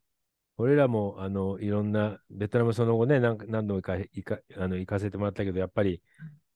[0.56, 6.00] 俺らもあのいろんな、ベトナムその後ね、何何度もか行かあの行かせてもらったけど、やっぱり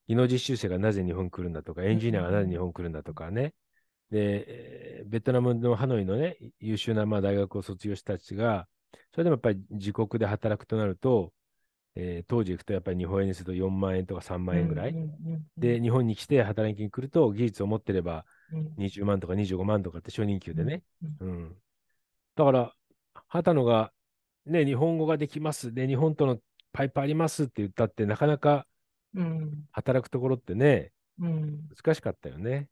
[0.06, 3.54] 技能実習生がなぜ日本来るんだとか、エンジニアがなぜ日本来るんだとかね。
[4.12, 8.68] で、ベトナムのハノイのね、優秀なまあ大学を卒業した人たちが、
[9.12, 11.32] それでもやっぱり自国で働くとなると、
[12.00, 14.94] えー、当時行くとやっぱり日本円にすると4万円とか3万円ぐらい。
[15.56, 18.24] で、日本に来て働きに来ると技術を持ってれば
[18.78, 20.84] 20万とか25万とかって初任給でね。
[21.20, 21.56] うん。
[22.36, 22.72] だから、
[23.26, 23.92] 畑野が
[24.46, 25.74] ね、日本語ができます。
[25.74, 26.38] で、日本との
[26.72, 28.68] パイプありますって言ったって、なかなか
[29.72, 32.68] 働くところってね、うん、難しかったよね。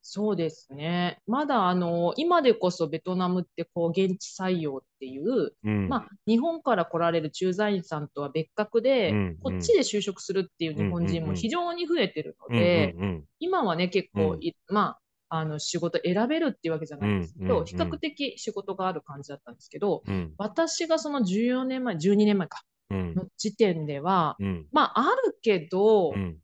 [0.00, 1.18] そうですね。
[1.26, 14.96] まだあの今でこそベトナムってこう現地採用っていう、うん、まあ、日本から来られる駐在員さんとは別格で、うんうん、こっちで就職するっていう日本人も非常に増えてるので、うんうんうん、今はね結構、うん、ま
[15.28, 17.58] あ、あの仕事選べるっていうわけじゃないですけど、うんうん。
[17.60, 20.02] うん、比較的仕事がある感じだったんですけど、
[20.38, 26.38] 私がその14年前、12年前か、の時点では、うん、まあ、あるけど、うん、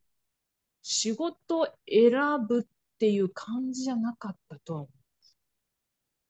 [0.82, 2.12] 仕事選
[2.46, 4.88] ぶっていう感じじゃなかったとは思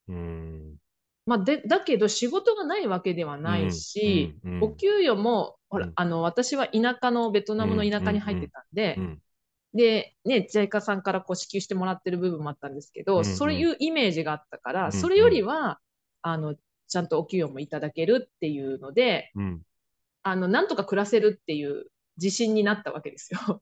[0.09, 0.13] う。
[0.13, 0.75] うん。
[1.25, 8.99] まあ、でだけど仕事がないわけではないし、うんうん、お給与も、ほら、あの、私は田舎のベトナムの田舎に入ってたんで、
[9.73, 15.79] で、ね、ジャイカさんからこう支給してもらってる部分もあったんですけど、そういうイメージがあったから、それよりは、
[16.21, 16.55] あの、
[16.87, 19.31] ちゃんとお給与もいただけるっていうので、
[20.23, 21.85] あの、なんとか暮らせるっていう
[22.17, 23.61] 自信になったわけですよ。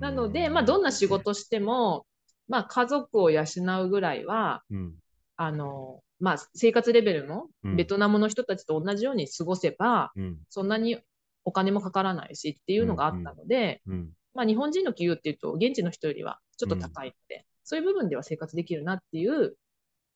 [0.00, 2.06] なので、まあ、どんな仕事しても、
[2.50, 3.44] まあ、家族を養
[3.84, 4.94] うぐらいは、うん、
[5.36, 10.98] あの、まあ、生活レベルもベトナムの人たちと同じように過ごせば、うん、そんなに
[11.44, 13.94] お金もかからないしっていうのがあったので、うん。
[13.94, 19.54] うん、まあ、日本人の給与っていうと、現地の人よりはちょっと高いので、そういう部分では生活できるなっていう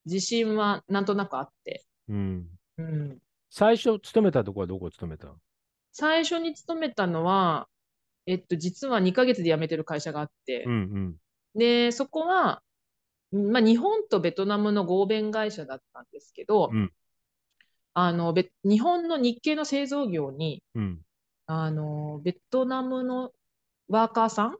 [0.06, 1.84] 自信はなんとなくあって。
[2.08, 2.46] うん。
[2.78, 3.18] うん、
[3.48, 5.32] 最初勤めたとこはどこ勤めた？
[5.92, 7.68] 最初に勤めたのは、
[8.26, 11.14] えっと、実は2ヶ月で辞めてる会社があって、うんうん、
[11.54, 12.62] で、そこは、
[13.32, 16.92] まあ、日本とベトナムの合弁会社だったんですけど、うん、
[17.94, 21.00] あの日本の日系の製造業に、うん、
[21.46, 23.32] あのベトナムの
[23.88, 24.56] ワーカーさん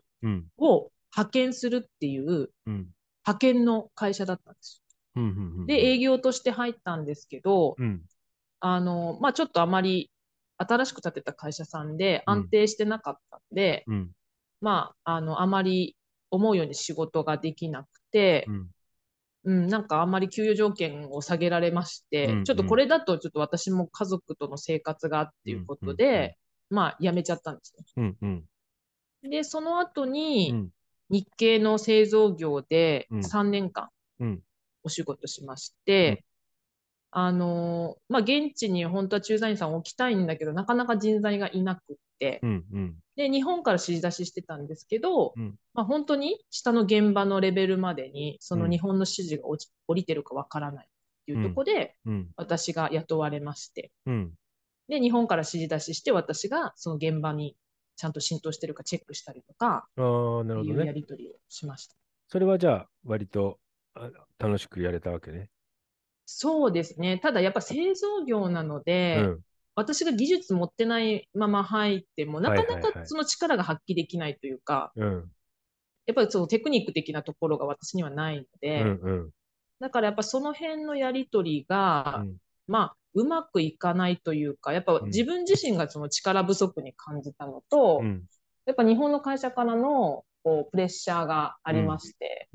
[0.58, 4.82] を派遣するっていう、派遣の会社だったんです
[5.16, 5.66] よ。
[5.66, 7.76] で、営業として入ったんですけど、
[8.60, 10.10] あのまあ、ちょっとあまり
[10.56, 14.10] 新しく建てた会社さんで安定してなかったんで、うん、
[14.60, 15.96] まあ、あの、あまり
[16.30, 18.70] 思うように仕事ができなくて、うん、
[19.44, 26.32] うん、なんかあんまり給与条件を下げられまして、うんうん、ちょっとこれだとちょっと私も家族との生活がっていうことで、うんうんうん、
[26.70, 27.84] まあ、辞めちゃったんですね。
[28.22, 28.44] うん
[29.22, 30.70] うん、で、その後に、
[31.10, 33.90] 日系の製造業で3年間
[34.82, 36.24] お仕事しまして、
[37.10, 50.88] あの、まあ、現地に本当は駐在員さんを置きたいんだけど、なかなか人材がいなくって、うんうん、で、日本から指示出ししてたんですけど、うん、まあ、本当に下の現場のレベルまでに、その日本の指示が落ち、降りてるかわからないっ
[51.24, 51.96] ていうところで、
[52.36, 54.34] 私が雇われまして、うん、
[54.88, 57.56] で、日本から指示出しして、私がその現場に
[57.96, 61.96] ちゃんと浸透してるかチェックしたりとか、いうやり取りをしました。
[62.28, 63.58] それはじゃあ、割と
[64.38, 65.48] 楽しくやれたわけね。
[66.26, 67.18] そうですね。
[67.18, 69.40] ただやっぱ製造業なので、うん、
[69.76, 74.92] 私が技術持ってないまま入っても、なかなかその力が発揮できないというか、
[76.06, 79.30] やっぱりそのテクニック的なところが私にはないので、うんうん、
[79.80, 82.36] だからやっぱその辺のやりとりが、うん、
[82.68, 88.24] まあ、うまくいかないというか、やっぱ自分自身がその力不足に感じたのと、うん、
[88.66, 92.48] やっぱ日本の会社からのこうプレッシャーがありまして、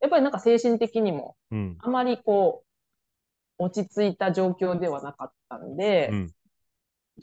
[0.00, 1.36] やっぱりなんか精神的にも、
[1.80, 2.62] あまりこ
[3.58, 6.10] う、落ち着いた状況ではなかったんで、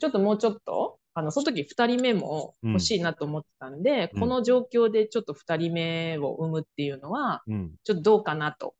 [0.00, 7.42] ちょっともうちょっと、あの、その時2人目も欲しいなと思ってたんで、この状況でちょっと2人目を産むっていうのは、
[7.84, 8.74] ちょっとどうかなと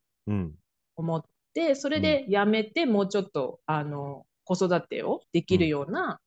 [0.97, 1.25] 思っ
[1.55, 6.21] て、それでやめて、もうちょっと、あの、子育てをできるような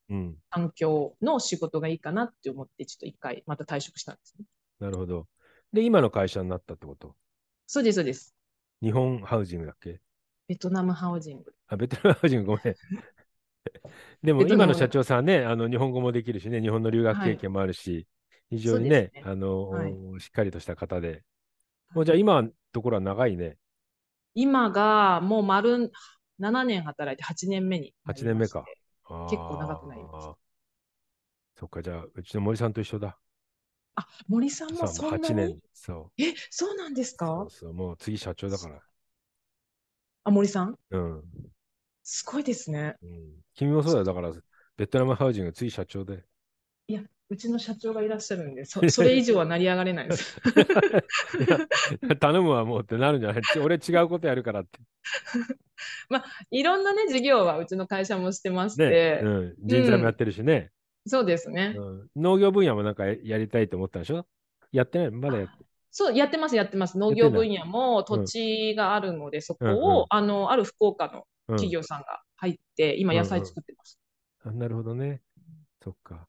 [0.50, 4.46] 環境の仕事がいいかなって思って、ちょっと一回また退職したんですね。
[4.80, 5.28] なるほど。
[5.74, 7.16] で、今の会社になったってこと？
[7.68, 8.34] そうです、そうです。
[8.82, 10.00] 日本ハウジングだっけ？
[10.48, 11.54] ベトナムハウジング。
[11.68, 12.76] あ、ベトナムハウジング、ごめん。
[14.24, 21.24] でも今の社長さんね、あの日本語もできるしね、日本の留学経験もあるし、はい、非常にね、ねあの、はい、しっかりとした方で。
[21.94, 23.58] もうじゃあ今のところは長いね。
[24.34, 25.92] 今がもう丸
[26.40, 28.66] 7年働いて8年目に8年目か。
[29.30, 30.38] 結構長くなりました。
[31.56, 33.18] そっか、じゃあ、うちの森さんと一緒だ。
[33.96, 35.60] あ、森さんもそんなに ?8 年。
[35.74, 36.22] そう。
[36.22, 37.26] え、そうなんですか？
[37.26, 38.80] そうそう、もう次社長だから。
[40.26, 40.78] あ、森さん？
[40.92, 41.24] うん。
[42.10, 42.96] すごいですね。
[43.04, 43.10] うん、
[43.54, 44.04] 君もそうだよ。
[44.06, 44.32] だから、
[44.78, 46.24] ベトナムハウジング次社長で。
[46.88, 50.40] いや、うちの社長がいらっしゃるんで、そ それ以上は成り上がれないです。
[52.22, 54.80] 頼むわ、もうってなるんじゃない 俺違うことやるからって。
[56.08, 58.90] まあ、いろんなね、事業はうちの会社もしてまして。
[58.90, 60.72] ねうん、人材もやってるしね、
[61.06, 64.26] うん、そうですね、うん、農業分野もなんかやりたいと思ったでしょ？
[64.72, 65.12] やってない？
[65.12, 66.98] まだやってそう、やってます、やってます。
[66.98, 74.00] 農業分野も土地があるので、そこを、うんうん、あの、ある福岡の企業さんが入って、今野菜作ってます。
[74.46, 75.22] うんうん、なるほどね。
[75.84, 76.28] そっか。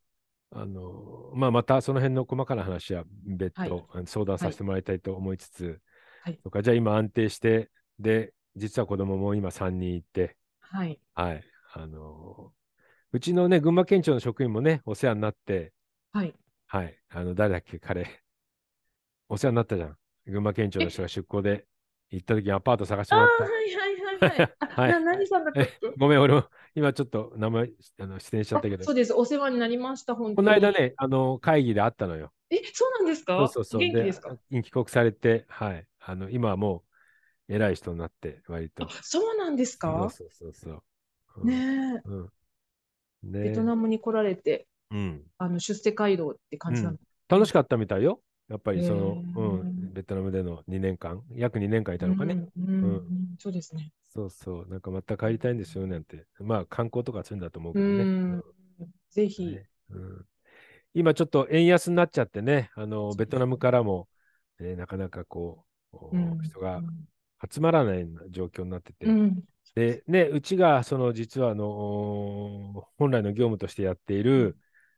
[0.51, 5.81] あのまあ、またその辺の細かな話は別途、はい、相談させてもらいたいと思いつつ、
[6.23, 10.99] はい、とかじゃあ今安定して、で、実は子供も今3人いて、はい。
[11.15, 11.43] はい。
[11.75, 12.53] あの
[13.13, 15.73] うちのね、群馬県庁の職員もね、お世話になって、
[16.13, 16.35] はい。
[16.67, 16.99] はい。
[17.11, 18.23] あの、誰だっけ、彼。
[19.29, 19.97] お世話になったじゃん。
[20.27, 21.67] 群馬県庁の人が出向で
[22.11, 23.45] 行った時にアパート探してもらった。
[23.45, 24.91] はいはいはいはい。
[24.93, 25.79] はい、何さんだったっけ？
[25.97, 28.85] ごめん、俺も今ちょっと名前あの出演しちゃったけど。
[28.85, 32.33] そうです、お世話になりました、本当この間ね、あの会議で会ったのよ。
[32.51, 33.37] え、そうなんですか？
[33.39, 33.81] そうそうそう。
[33.81, 34.37] 元気ですか？
[34.51, 35.87] 帰国されて、はい。
[36.01, 36.85] あの今はも
[37.49, 38.89] う偉い人になって、割と。
[39.03, 40.09] そうなんですか？
[40.11, 40.83] そうそうそう
[41.37, 41.47] そう。
[41.47, 42.29] ねえ、うん。
[43.25, 48.21] ねベトナムに来られて、うん、あの出世街道って感じなの、うん、楽しかったみたいよ。
[48.49, 52.49] やっぱりその、うん、ベトナムでの2年間、約2年間いたのかね。
[52.57, 53.05] うん、うん、
[53.39, 53.93] そうですね。
[54.09, 56.27] そうそう、なんかまた帰りたいんですよなんて。
[56.41, 57.93] まあ観光とかするんだと思うけどね。
[57.93, 58.45] うん、
[59.11, 60.25] ぜひ、ね、うん。
[60.95, 64.09] 今ちょっと円安になっちゃってね、あのベトナムからも、
[64.61, 66.81] えー、なかなかこう、人が
[67.53, 69.07] 集まらない状況になってて、
[69.75, 74.57] で、ね、うちがその実はあの本来の業務としてやっている、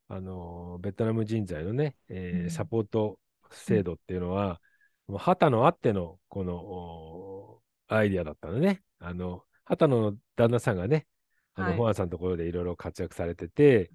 [0.09, 3.19] あのベトナム人材のね、えー、サポート
[3.51, 4.61] 制度っていうのは、
[5.09, 8.83] うん、旗のあってのこのアイディアだったのね。
[8.99, 11.07] あの旗の旦那さんがね、
[11.55, 13.91] あの、はい、ホアンさんのところでいろいろ活躍されてて、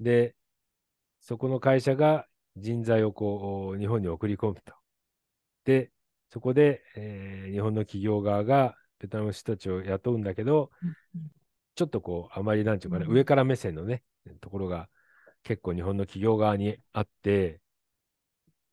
[0.00, 0.34] で、
[1.20, 4.74] そこの会社が人材をこう日本に送り込むと。
[5.64, 5.90] で、
[6.30, 10.94] そこで、えー、日本の企業側がベトナムの人たちを雇うんだけど、うん
[11.76, 14.02] ちょっとこう、あまりなんていうかね、うん、上から目線のね、
[14.42, 14.90] ところが
[15.42, 17.59] 結構日本の企業側にあって、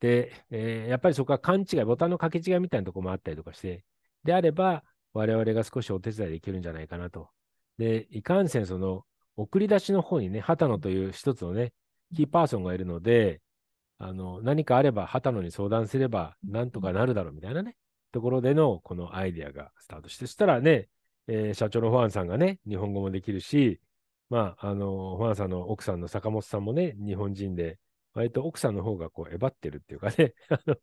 [0.00, 3.84] で、えー、やっぱりそこは勘違い、ボタンの掛け違いみたいなところもあったりとかして、
[4.24, 7.30] であれば、我々が少しお手伝いできるんじゃないかなと。
[7.78, 9.04] で、いかんせん、その、
[9.36, 11.72] 送り出しの方にね、畑野という一つのね、
[12.14, 13.40] キーパーソンがいるので、
[13.98, 17.76] あの、何かあれば、畑野に相談すれば、なんとかなるだろうみたいなね、
[18.12, 20.88] ところでの、このアイディアがスタートして、そしたらね、
[21.26, 23.80] えー、社長のファンさんがね、日本語もできるし、
[24.30, 27.78] まあ、あの、ファンさんの奥さんの坂本さんもね、日本人で、
[28.18, 30.34] 割と奥さんの方がこう、えばってるっていうかね、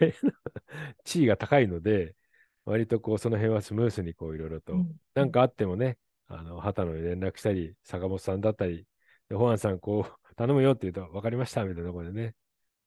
[1.04, 2.16] 地位が高いので、
[2.64, 4.74] 割とこう、その辺はスムースにこう、いろいろと、
[5.14, 8.84] 何、うん、かあってもね、あの、畑野に連絡したり、坂本さんだったり、
[9.28, 12.34] で、ホアンさん、こう、 頼むよって言うと、分かりましたみたいなところでね。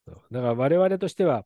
[0.06, 1.46] だから我々としては、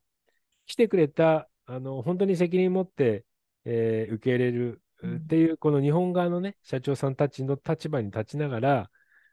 [0.66, 3.26] 来てくれた、あの、本当に責任持って、
[3.66, 8.92] えー、受け入れるっていう、この日本側のね、社長さんたちの立場に立ちながら、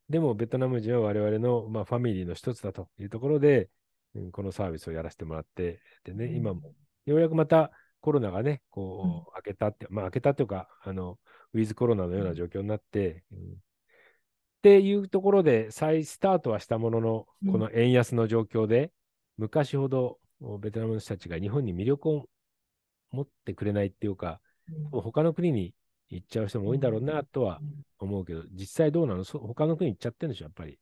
[0.09, 3.71] でもベトナム人は我々の、まあ、ファミリーの一つだというところで、
[4.15, 6.73] うん、このサービスをやらせてもらって、でね、今も
[7.07, 11.19] ようやくまたコロナがね、こう、開けたって、まあ、開けたというか、あの、
[11.55, 13.43] ウィズコロナのような状況になって、うん、っ
[14.63, 18.93] ていうところで再スタートはしたものの、この円安の状況で、
[19.39, 20.19] 昔ほど
[20.61, 22.27] ベトナムの人たちが日本に魅力を
[23.11, 24.41] 持ってくれないっていうか、
[24.93, 25.75] うん、他の国に
[26.09, 26.81] 行っちゃう人も多いん。
[26.81, 27.61] だろうなとは
[27.99, 29.25] 思うけど、実際どうなの？
[29.25, 30.79] 他の国行っちゃってるんでしょ、やっぱり。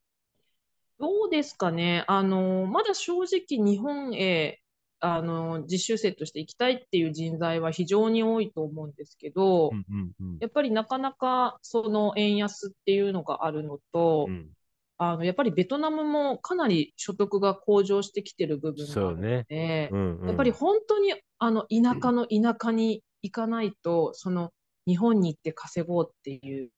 [0.98, 2.04] どうですかね？
[2.06, 4.60] あの、まだ正直日本へ
[5.00, 14.48] あの実習生として行きたいっていう人材は非常に多いと思うんですけど、うんうんうん、やっぱりなかなかその円安っていうのがあるのと、うん、
[14.96, 19.88] あのやっぱりベトナムもかなり所得が向上してきてる部分があるので、ね。
[19.92, 24.52] うんうん、やっぱり本当にあの田舎の田舎に行かないと、その
[24.86, 26.70] 日本に行って稼ごうっていう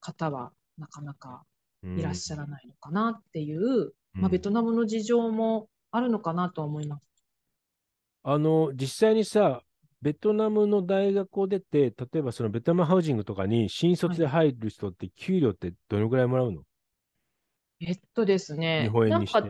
[0.00, 1.44] 方はなかなか
[1.82, 7.02] いらっしゃらないのかなっていう、うん、まあ、ベトナムの事情もあるのかなと思います。
[8.22, 9.60] あの実際にさ、
[10.00, 16.66] ベトナムの大学を出て、例えばそのベトナムハウジングとかに新卒で入る人って給料ってどのぐらいもらうの、はい
[17.80, 18.90] えっとですね。
[18.92, 19.42] なんか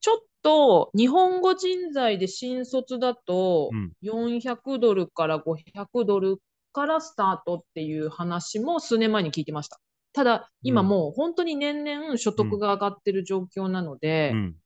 [0.00, 3.70] ちょっと日本語人材で新卒だと
[4.02, 6.38] 400ドルから500ドル
[6.72, 9.80] からスタートっていう話も数年前に聞いてました。
[10.12, 14.56] ただ、今もう本当に年々所得が上がってる状況なので、うん、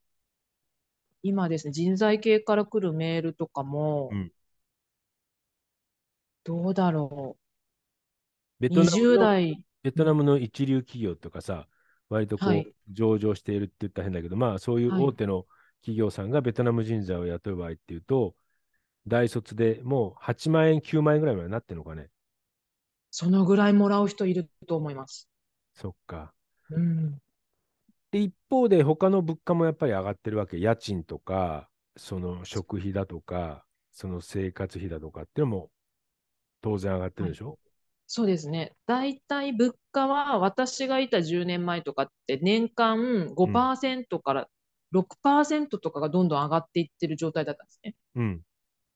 [1.23, 4.33] 今ですね、人材系から来るメールとかも、うん、
[6.45, 7.43] どうだろう。
[8.61, 9.63] ベトナム代。
[9.83, 11.69] ベトナムの一流企業とかさ、
[12.09, 15.47] 割とこう、上場しているって言ったら変だけど、まあそういう大手の
[15.81, 18.35] 企業さんがベトナム人材を雇う場合っていうと、
[19.07, 22.09] 大卒でもう8万円、9万円ぐらいまでなってるのかね。
[23.11, 25.29] そのぐらいもらう人いると思います。
[25.75, 26.33] そっか。
[26.71, 27.19] うん、
[28.11, 30.59] で、一方で他の物価もやっぱり上がってるわけ。
[30.59, 35.71] 家賃とか、その食費だとか、その生活費だとかっていうのも
[36.61, 37.57] 当然上がってるでしょ、はい、
[38.07, 38.75] そうですね。
[38.87, 44.49] 大体物価は私がいた10年前とかって年間5%から
[44.93, 47.95] 6%とかがどんどん上がっていってる状態だったんですね。
[48.17, 48.43] うん、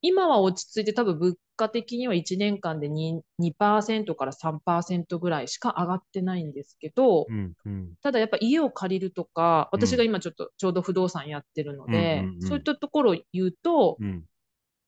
[0.02, 14.24] 今は落ち着いて多分物価的には1年間で 2%, 2から3%ぐらいしか上がってないんですけど、うんうん、ただやっぱ家を借りるとか、私が今ちょっとちょうど不動産やってるので、うんうんうん、そういったところを言うと、うん、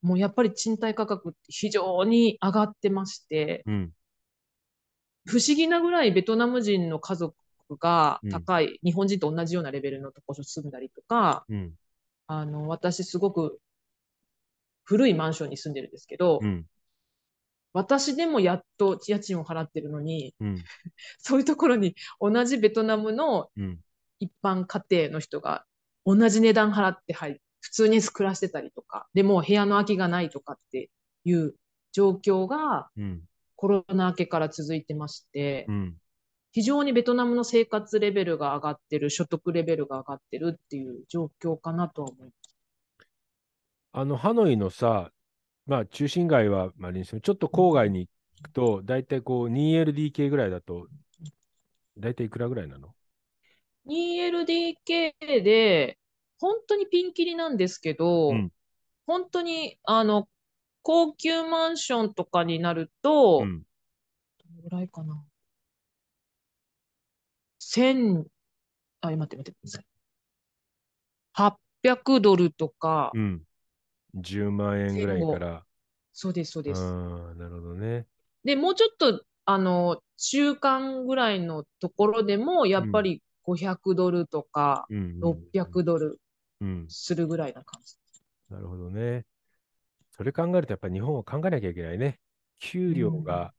[0.01, 3.93] もうやっぱり賃貸価格って非常に上がってまして、うん。
[5.25, 7.37] 不思議なぐらいベトナム人の家族
[7.79, 11.73] が高い、うん、日本人と同じようなレベルのところ住んだりとか、うん、
[12.27, 13.61] あの私すごく
[14.85, 16.67] 古いマンションに住んでるんですけど、うん、
[17.73, 20.65] 私でもやっと家賃を払ってるのに、うん、
[21.19, 23.51] そういうところに同じベトナムの
[24.21, 25.65] 一般家庭の人が
[26.05, 30.91] 同じ値段払って入普通に暮らしてたりとか、でも部屋の空きがないとかって
[31.25, 31.55] いう
[31.93, 32.91] 状況が、
[33.55, 35.97] コロナ明けから続いてまして、うん、
[36.51, 42.42] 非常にベトナムの生活レベルが上がってる、所得レベルが上がってるっていう状況かなとは思います。
[43.93, 45.13] あの、ハノイのさ、
[45.67, 50.89] まあ、中心街は、まあ、ちょっと郊外に行くと、大体こう、2LDK ぐらいだと、
[51.99, 52.95] 大体いくらぐらいなの
[53.87, 55.99] ?2LDK で、
[56.39, 58.51] 本当にピンキリなんですけど、うん、
[59.07, 60.29] 本当に、あの、
[60.83, 63.65] 高級マンションとかになると、うん、ど
[64.57, 65.23] のぐらいかな？
[67.59, 68.27] 千、
[69.03, 69.87] あ、待って待ってください。
[71.35, 73.13] 800ドルとか。
[73.15, 73.43] うん。
[74.15, 75.65] 10万円ぐらいから。
[76.13, 76.81] そうです、そうです。
[76.83, 78.07] ああ、なるほどね。
[78.45, 84.87] で、もうちょっと、あの、中間ぐらいのところでも、やっぱり500ドルとか、
[85.21, 86.21] 600ドル
[86.89, 87.97] するぐらいな感じ。
[88.51, 89.25] なるほどね。
[90.11, 92.21] それ考えると、やっぱり日本は考えなきゃいけないね。
[92.59, 93.53] 給料が、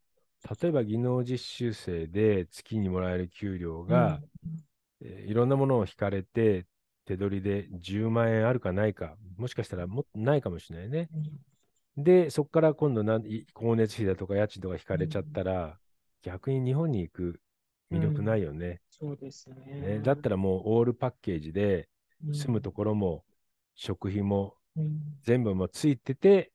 [0.50, 6.66] うん、例えば技能実習生で月にもらえる給料が、うん、えー、いろんなものを引かれて、
[7.06, 11.10] 手取りで10万円あるかないか、もしかしたらもないかもしれないね。
[11.98, 15.78] うん、で、そこから今度な、光熱費だとか家賃とか引かれちゃったら、
[16.22, 17.42] 逆に日本に行く
[17.92, 18.82] 魅力ないよね。
[18.90, 20.00] そうですねね。
[20.00, 21.90] だったらもうオールパッケージで、
[22.32, 23.24] 住むところも、
[23.76, 24.56] 食費も
[25.24, 26.52] 全部もついてて、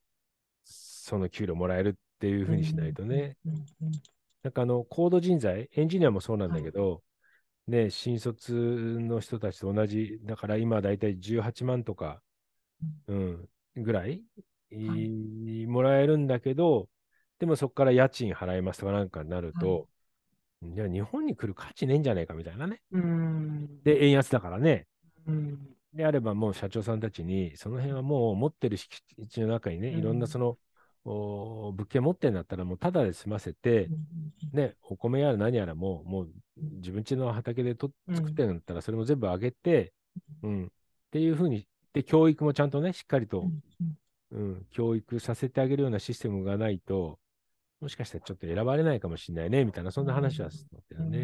[0.63, 3.37] その給料もらえるっていうふうにしないとね。
[4.43, 7.01] なんかあの、コード人材、エンジニアもそうなんだけど、はい、
[7.69, 12.21] ね、新卒の人たちと同じ、だから今だいたい18万とか、
[13.07, 14.21] うん、ぐらい、
[14.71, 16.89] はい、もらえるんだけど、
[17.39, 19.87] でもそこから家賃払いますとかなんかになると、
[20.61, 22.81] はい、じゃあ日本に来る価値ねえんじゃないかみたいなね。
[23.83, 24.87] で、円安だからね。
[25.93, 30.57] であれば、もう社長さんたちに、その辺はもう持ってる敷地の中にね、いろんなその、お
[31.13, 33.89] 物件持ってんだったら、もうただで済ませて、
[34.53, 39.93] ね、お米やら何やらも、もう自分家の畑でと作ってるんだったら、それも全部あげて、
[40.43, 40.69] うん、っ
[41.11, 43.49] ていうふうに、で、教育もちゃんとね、しっかりと、
[44.31, 47.19] うん、教育させてあげるようなシステムがないと、
[47.81, 51.17] もしかしたらちょっと選ばれないかもしれないね、みたいな、そんな話はするんだ。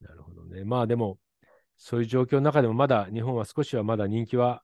[0.00, 0.64] なるほどね。
[0.64, 1.18] まあでも、
[1.76, 4.62] そういう状況の中でもまだ日本は少しはまだ人気は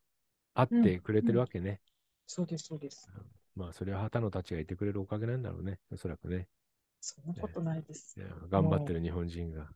[0.55, 1.81] あってくれてるわけね。
[2.37, 3.09] うんうん、そうです、そうです。
[3.57, 6.49] まあ、それは旗のたちがいてくれるおかげなんだろうね、おそらくね。
[7.01, 8.17] そんなことないです。
[8.51, 9.69] 頑張ってる日本人が。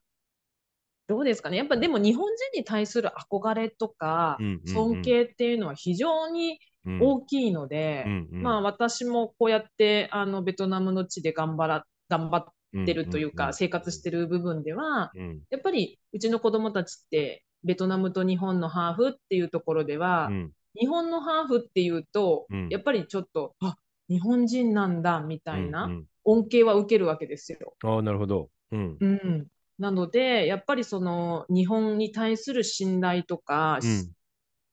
[1.09, 1.57] どうですかね。
[1.57, 6.59] やっぱでも日本人に対する憧れとか尊敬っていうのは非常に
[7.01, 15.13] 大きいので、まあ私もこうやってあのベトナムの地で頑張ら頑張ってるというか、生活してる部分では、
[15.51, 20.31] やっぱりうちの子供たちってベトナムと日本のハーフっていうところでは、
[20.79, 23.77] 日本のハーフっていうと、やっぱりちょっとあ
[24.09, 25.91] 日本人なんだみたいな
[26.25, 27.75] 恩恵は受けるわけですよ。
[27.83, 29.47] あなるほど、うん、うん、
[29.79, 33.79] なので、やっぱりその日本に対する信頼とか、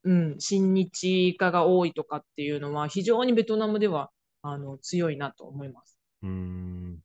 [0.04, 4.10] うん、うん、親日化が多いとかっていうのは、非常にベトナムでは
[4.42, 6.00] あの強いなと思います。
[6.24, 7.00] うん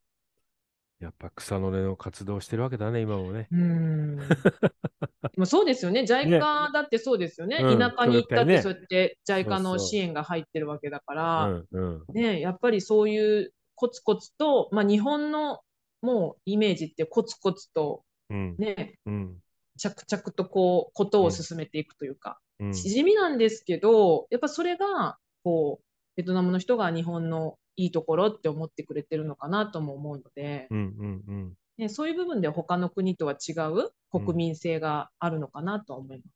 [1.01, 3.49] やっぱ草の根の活動してるわけだね、今もね。
[3.51, 4.17] うん。
[5.37, 6.03] もそうですよね。
[6.03, 7.63] JICA だってそうですよね。
[7.63, 15.61] ね田舎に行ったって、そうやって JICA の支援が入ってるわけだから、うんうん、ね、やっぱりそういうコツコツと、まあ、日本の
[16.01, 19.37] もうイメージってコツコツとね、うん、
[19.79, 25.85] 着々とこう、ことを進めていくというか、うん、地味なんですけど、やっぱそれが、こう、
[26.17, 31.55] ベトナムの人が日本のいいところって思ってくれてるのかなとも思うので、うんうんうん。
[31.79, 36.29] ね、そういう部分で他の国とは違う国民性があるのかなと思います。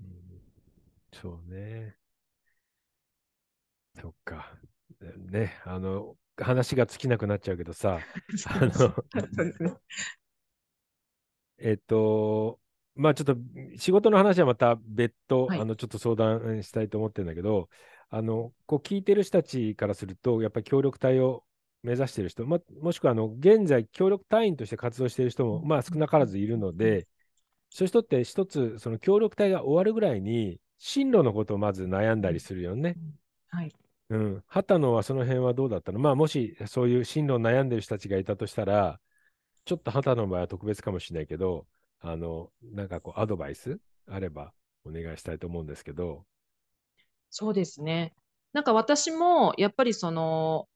[0.00, 1.96] うん、そうね。
[4.00, 4.52] そっか。
[5.30, 7.98] ね、あの、話が尽きなくなっちゃうけどさ、
[8.48, 8.94] あの、
[11.58, 12.60] えっと、
[12.94, 13.36] まあちょっと
[13.76, 17.68] 仕事の話はまた別途、はい、あのちょっと相談したいと思ってるんだけど、
[18.10, 21.44] あのこう聞いてる人たちからすると、やっぱり協力隊を
[21.82, 27.06] 目指している人、ま、もしくはあの現在、協力隊員として活動している人も、まあ、少なからずいるので、
[27.70, 32.96] そういう人って一つ、その協力隊が終わるぐらいに、進路のことをまず悩んだりするよね。
[33.48, 33.72] はい。
[34.10, 35.98] うん、畑野はその辺はどうだったの？
[35.98, 39.00] まあ、もしそういう進路を悩んでる人たちがいたとしたら、
[39.64, 41.66] ちょっと畑野の場合は特別かもしれないけど、
[42.00, 43.78] あの、なんかこう、アドバイス
[44.08, 44.52] あれば
[44.84, 46.24] お願いしたいと思うんですけど。
[47.38, 48.14] そうですね。
[48.54, 50.66] なんか私も、やっぱりその、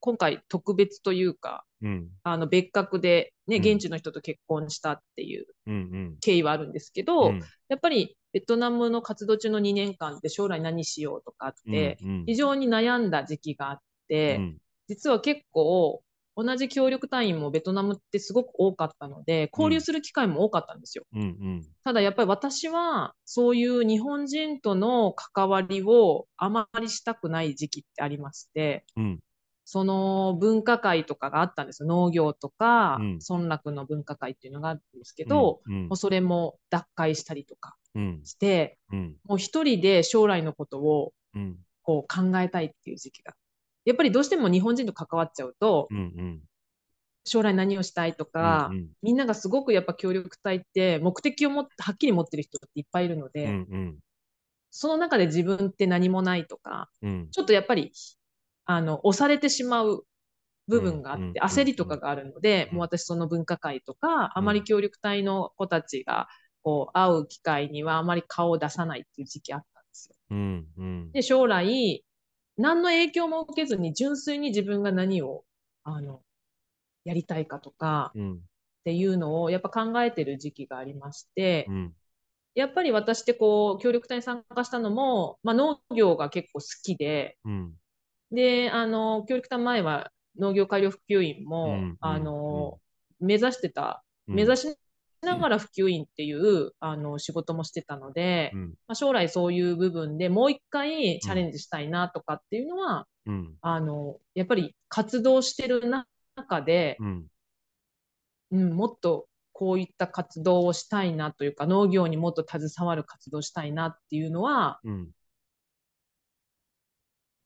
[0.00, 5.46] 今回特別というか、うん、あの別格で、ね、現地の人と結婚したっていう
[6.20, 7.36] 経緯はあるんですけど、うん。
[7.36, 7.40] うん、
[7.70, 13.78] やっぱりベトナムの活動中の2年間で将来何しようとかって、非常に悩んだ時期があっ
[14.08, 16.02] て、うん、実は結構
[16.36, 21.04] 同じ協力隊員もベトナムってすごく多かったので、交流する機会も多かったんですよ。
[21.14, 29.20] うんうん、ただやっぱり私は、そういう日本人との関わりをあまりしたくない時期ってありまして、うん、
[29.64, 31.88] その文化会とかがあったんですよ。
[31.88, 37.76] 農業とか、村落の文化会っていうのがあるんですけど、うんうん、もうそれも脱会したりとか
[38.24, 38.78] して、
[39.24, 41.12] もう一人で将来のことを
[41.82, 43.32] こう考えたいっていう時期が
[43.86, 46.40] やっぱりどうしても日本人と関わっちゃうと、うんうん、
[47.24, 53.98] 将来何をしたいとか、うんうん、みんながすごくやっぱ協力隊って目的をもはっきり持ってる人っていっぱいいるので、うんうん、
[54.70, 57.92] その中で自分って何もないとか、うん、ちょっとやっぱり
[58.66, 60.04] あの押されてしまう
[60.68, 66.26] 部分があって、焦りとかがあるので、もう私その分科会とか、あまり協力隊の子たちが
[66.62, 70.16] こう会う機会にはあまり顔を出さないっていう時期あったんですよ。
[70.30, 72.04] うんうん、で将来
[72.56, 75.44] 何の影響も受けずに純粋に自分が何を
[75.84, 76.20] あの
[77.04, 78.20] やりたいかとか、っ
[78.84, 81.92] ていうのをやっぱ考えてる時期がありまして、うん、
[82.54, 87.72] やっぱり私ってこう協力隊に参加したのも、まあ、農業が結構好きで、うん、
[88.30, 92.78] であの協力隊前は農業改良普及員も、あの
[93.20, 94.76] 目指してた目指し
[95.22, 105.82] ながら普及員っていう、あの仕事もしてたので、うん、まあ、将来そういう部分でもう一回チャレンジしたいなとかっていうのは、うん、あのやっぱり活動してる
[106.34, 107.26] 中で、うん、
[108.52, 114.80] うん、もっとこういった活動をしたいなというか農業にもっと携わる活動したいなっていうのは、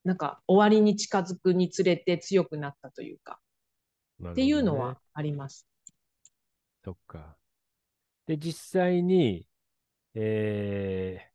[0.05, 3.39] なんか終わりに近づくにつれて強くなったというか、
[4.19, 5.67] ね、っていうのはあります。
[6.85, 7.37] そっか。
[8.31, 9.45] で、実際に、
[10.15, 11.33] え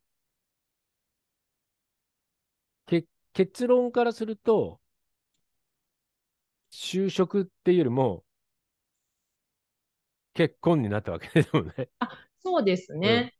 [2.87, 4.79] ー、け結論からすると、
[6.71, 8.23] 就職っていうよりも、
[10.35, 11.89] 結婚になったわけですもんね。
[11.99, 12.07] あ、
[12.41, 13.33] そうですね。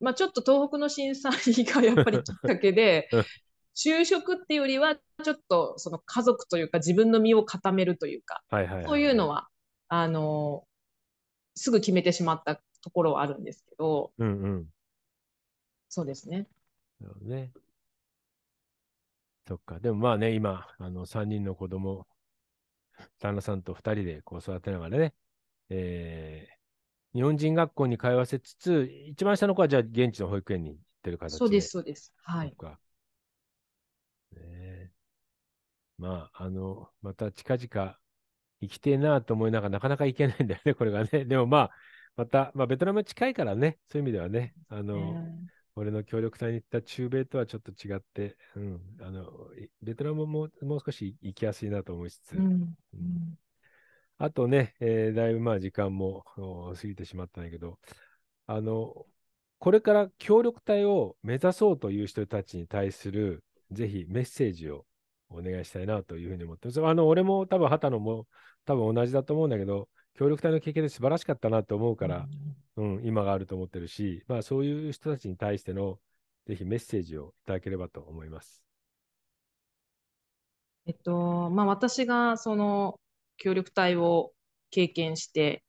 [0.00, 1.32] うん、まあちょっと東北の震災
[1.64, 3.08] がやっぱりきっかけで、
[3.74, 9.48] 就職っていうよりは、ちょっとその家族というか自分の身を固めるというか、はいはいはいはい、そういうのは、
[9.88, 10.68] あの、
[11.54, 14.66] すぐ決めてしまったところはあるんですけど、うんうん、
[15.88, 16.46] そうですね。
[17.00, 17.52] なるほどね。
[19.46, 19.78] そっか。
[19.80, 22.06] でもまあね、今、あの3人の子供、
[23.20, 25.14] 旦那さんと2人でこう育てながらね、
[25.70, 31.38] えー、日本人学校に通わせつつ、一番下の子はじゃあ現地の保育園に行ってる形で。
[31.38, 32.12] そうです、そうです。
[32.22, 32.54] はい。
[34.36, 34.92] ね、
[35.96, 37.98] まあ、あの、また近々
[38.60, 41.24] 行きてえなと思いながらなかなか行けないんだよね、これがね。
[41.24, 41.70] でもまあ、
[42.18, 49.30] また、まあ、ベトナム近いからね、そういう意味ではね、あの、えー俺の協力隊に行った中米とはちょっと違って、うん、あの
[49.80, 52.44] ベトナムももう少し行きやすいなと思いつつ、うん、
[52.94, 53.38] うん、
[54.18, 57.78] あとね、えー、だいぶまあ時間も過ぎてしまったんだけど、
[58.48, 59.06] あの、
[59.60, 64.84] これから協力隊を目指そうという人たちに対する、ぜひメッセージを
[65.30, 66.84] お願いしたいなというふうに思ってます。
[66.84, 68.26] あの、俺も多分、畑野も
[68.64, 69.88] 多分同じだと思うんだけど、
[70.18, 72.26] 協力隊の経験で素晴らしかったなと思うから、
[72.76, 76.00] うん、うん、今があると思ってるし、まあそういう人たちに対しての
[76.44, 78.64] ぜひメッセージをいただければと思います。
[80.86, 82.98] えっと、まあ私がその
[83.36, 84.32] 協力隊を
[84.72, 85.62] 経験して、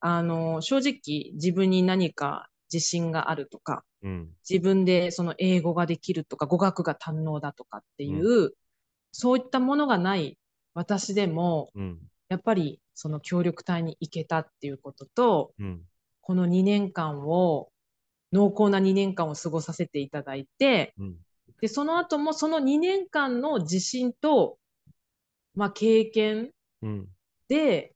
[0.00, 8.52] あの、正直自分に何か自信があるとか、うん、自分でその英語ができるとか、語学が堪能だとかっていう、うん、
[9.12, 10.36] そういったものがない
[10.74, 11.98] 私でも、うん、
[12.34, 15.82] やっぱりその協力隊に行けたっていうことと、うん、
[16.20, 17.68] この2年間を、
[18.32, 21.16] 濃厚な2年間を過ごさせていただいて、うん、
[21.60, 24.58] で、その後もその2年間の自信と、
[25.54, 26.50] まあ、経験
[27.48, 27.94] で、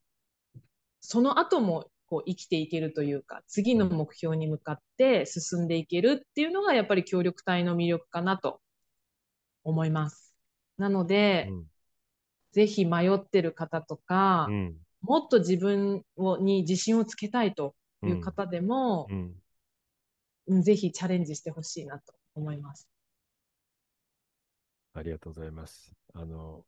[0.55, 0.61] うん、
[1.01, 8.61] その後もこう生きていけるというか、次の目標に向かって進んでいけるっていうのが、やっぱり協力隊の魅力かなと
[9.65, 10.33] 思います。
[10.77, 11.65] なので、うん、
[12.51, 19.07] ぜひ迷ってる方とか、うん、もっと自分をに自信をつけたいという方でも、
[20.47, 22.89] うん、ぜひチャレンジしてほしいなと思います。
[24.93, 25.93] ありがとうございます。
[26.13, 26.65] あの、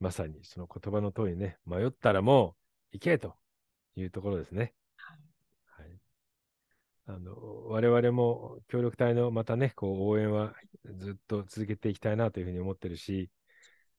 [0.00, 2.56] まさにその言葉の通りね、迷ったらも
[2.92, 3.34] う行けと
[3.96, 4.74] いうところですね。
[4.96, 5.14] は
[5.82, 5.84] い。
[5.84, 6.00] はい、
[7.06, 10.54] あの我々も協力隊のまたね、こう応援は
[10.98, 13.30] ずっと続けていきたいなというふうに思ってるし、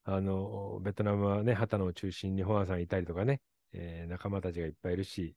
[0.04, 3.42] あの、ベトナムはね、旗野を中心に本屋さんいたりとかね、
[3.74, 5.36] えー、仲間たちがいっぱいいるし、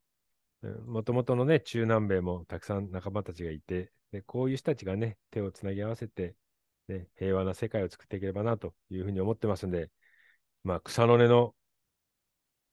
[0.87, 6.37] もともとのね、中南米もたくさん仲間たちがいて、でこういう人たちがね、手をつなぎ合わせて、
[6.89, 9.91] ね、平和な世界を作っていければなというふうに思ってますんで、
[10.65, 11.55] まあ、草の根の、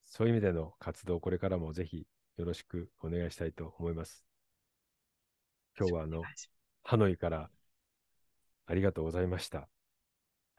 [0.05, 2.05] そういう意味での活動、これからもぜひ
[2.37, 4.23] よろしくお願いしたいと思います。
[5.77, 6.21] 今日はあの、
[6.83, 7.49] ハノイから
[8.65, 9.67] ありがとうございました。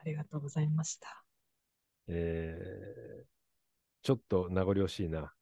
[0.00, 1.22] ありがとうございました。
[2.08, 3.24] えー、
[4.02, 5.32] ちょっと名残惜しいな。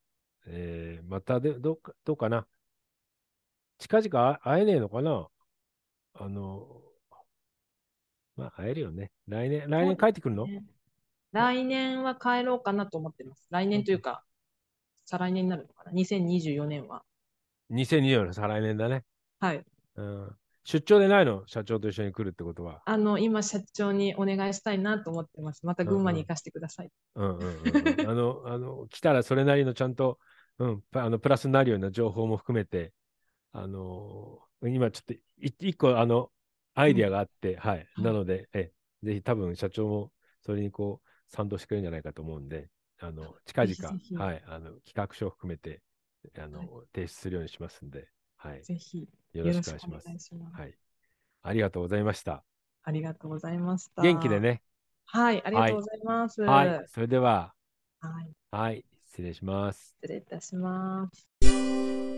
[0.46, 2.46] えー、またで、どうか、どうかな。
[3.78, 5.28] 近々会えねえのかな
[6.14, 6.82] あの、
[8.36, 9.12] まあ、会えるよね。
[9.28, 10.64] 来年、来年帰ってくるの、ね、
[11.32, 13.46] 来年は帰ろうかなと思ってます。
[13.50, 14.24] 来年というか、
[15.04, 17.04] 再来年になるのかな ?2024 年は。
[17.70, 19.04] 2024年、再来年だね。
[19.38, 19.64] はい。
[19.94, 20.36] うん、
[20.70, 21.44] 出張でないの？
[21.46, 22.82] 社長と一緒に来るってことは。
[22.84, 25.64] あの、今、社長にお願いしたいなと思ってます。
[25.64, 26.90] また群馬に行かせてください。
[27.14, 27.62] うんうん
[27.96, 30.18] うん、あの、あの、来たらそれなりのちゃんと、
[30.58, 32.92] うん、あのプラスになるような情報も含めて、
[33.52, 36.30] あの今ちょっと一個、あの、
[36.74, 37.86] アイディアがあって、うん、はい。
[37.96, 38.70] なので、え、
[39.02, 40.12] ぜひ多分社長も
[40.44, 42.68] それにこう、賛同してくれるんじゃないかと思うんで、
[43.00, 45.80] あの、近々、はい、あの、企画書を含めて、
[46.36, 48.62] あの、はい、提出するようにしますんで、はい。
[48.62, 49.08] ぜひ。
[49.32, 50.34] よろしくお願いします。
[50.52, 50.74] はい。
[51.42, 52.44] ありがとうございました。
[52.82, 54.02] ありがとうございました。
[54.02, 54.62] 元気でね。
[55.06, 56.42] はい、ありがとうございます。
[56.42, 57.54] はい、はい、それでは、
[58.00, 59.96] はい、はい、失礼します。
[60.02, 61.08] 失礼いたしま
[61.42, 62.17] す。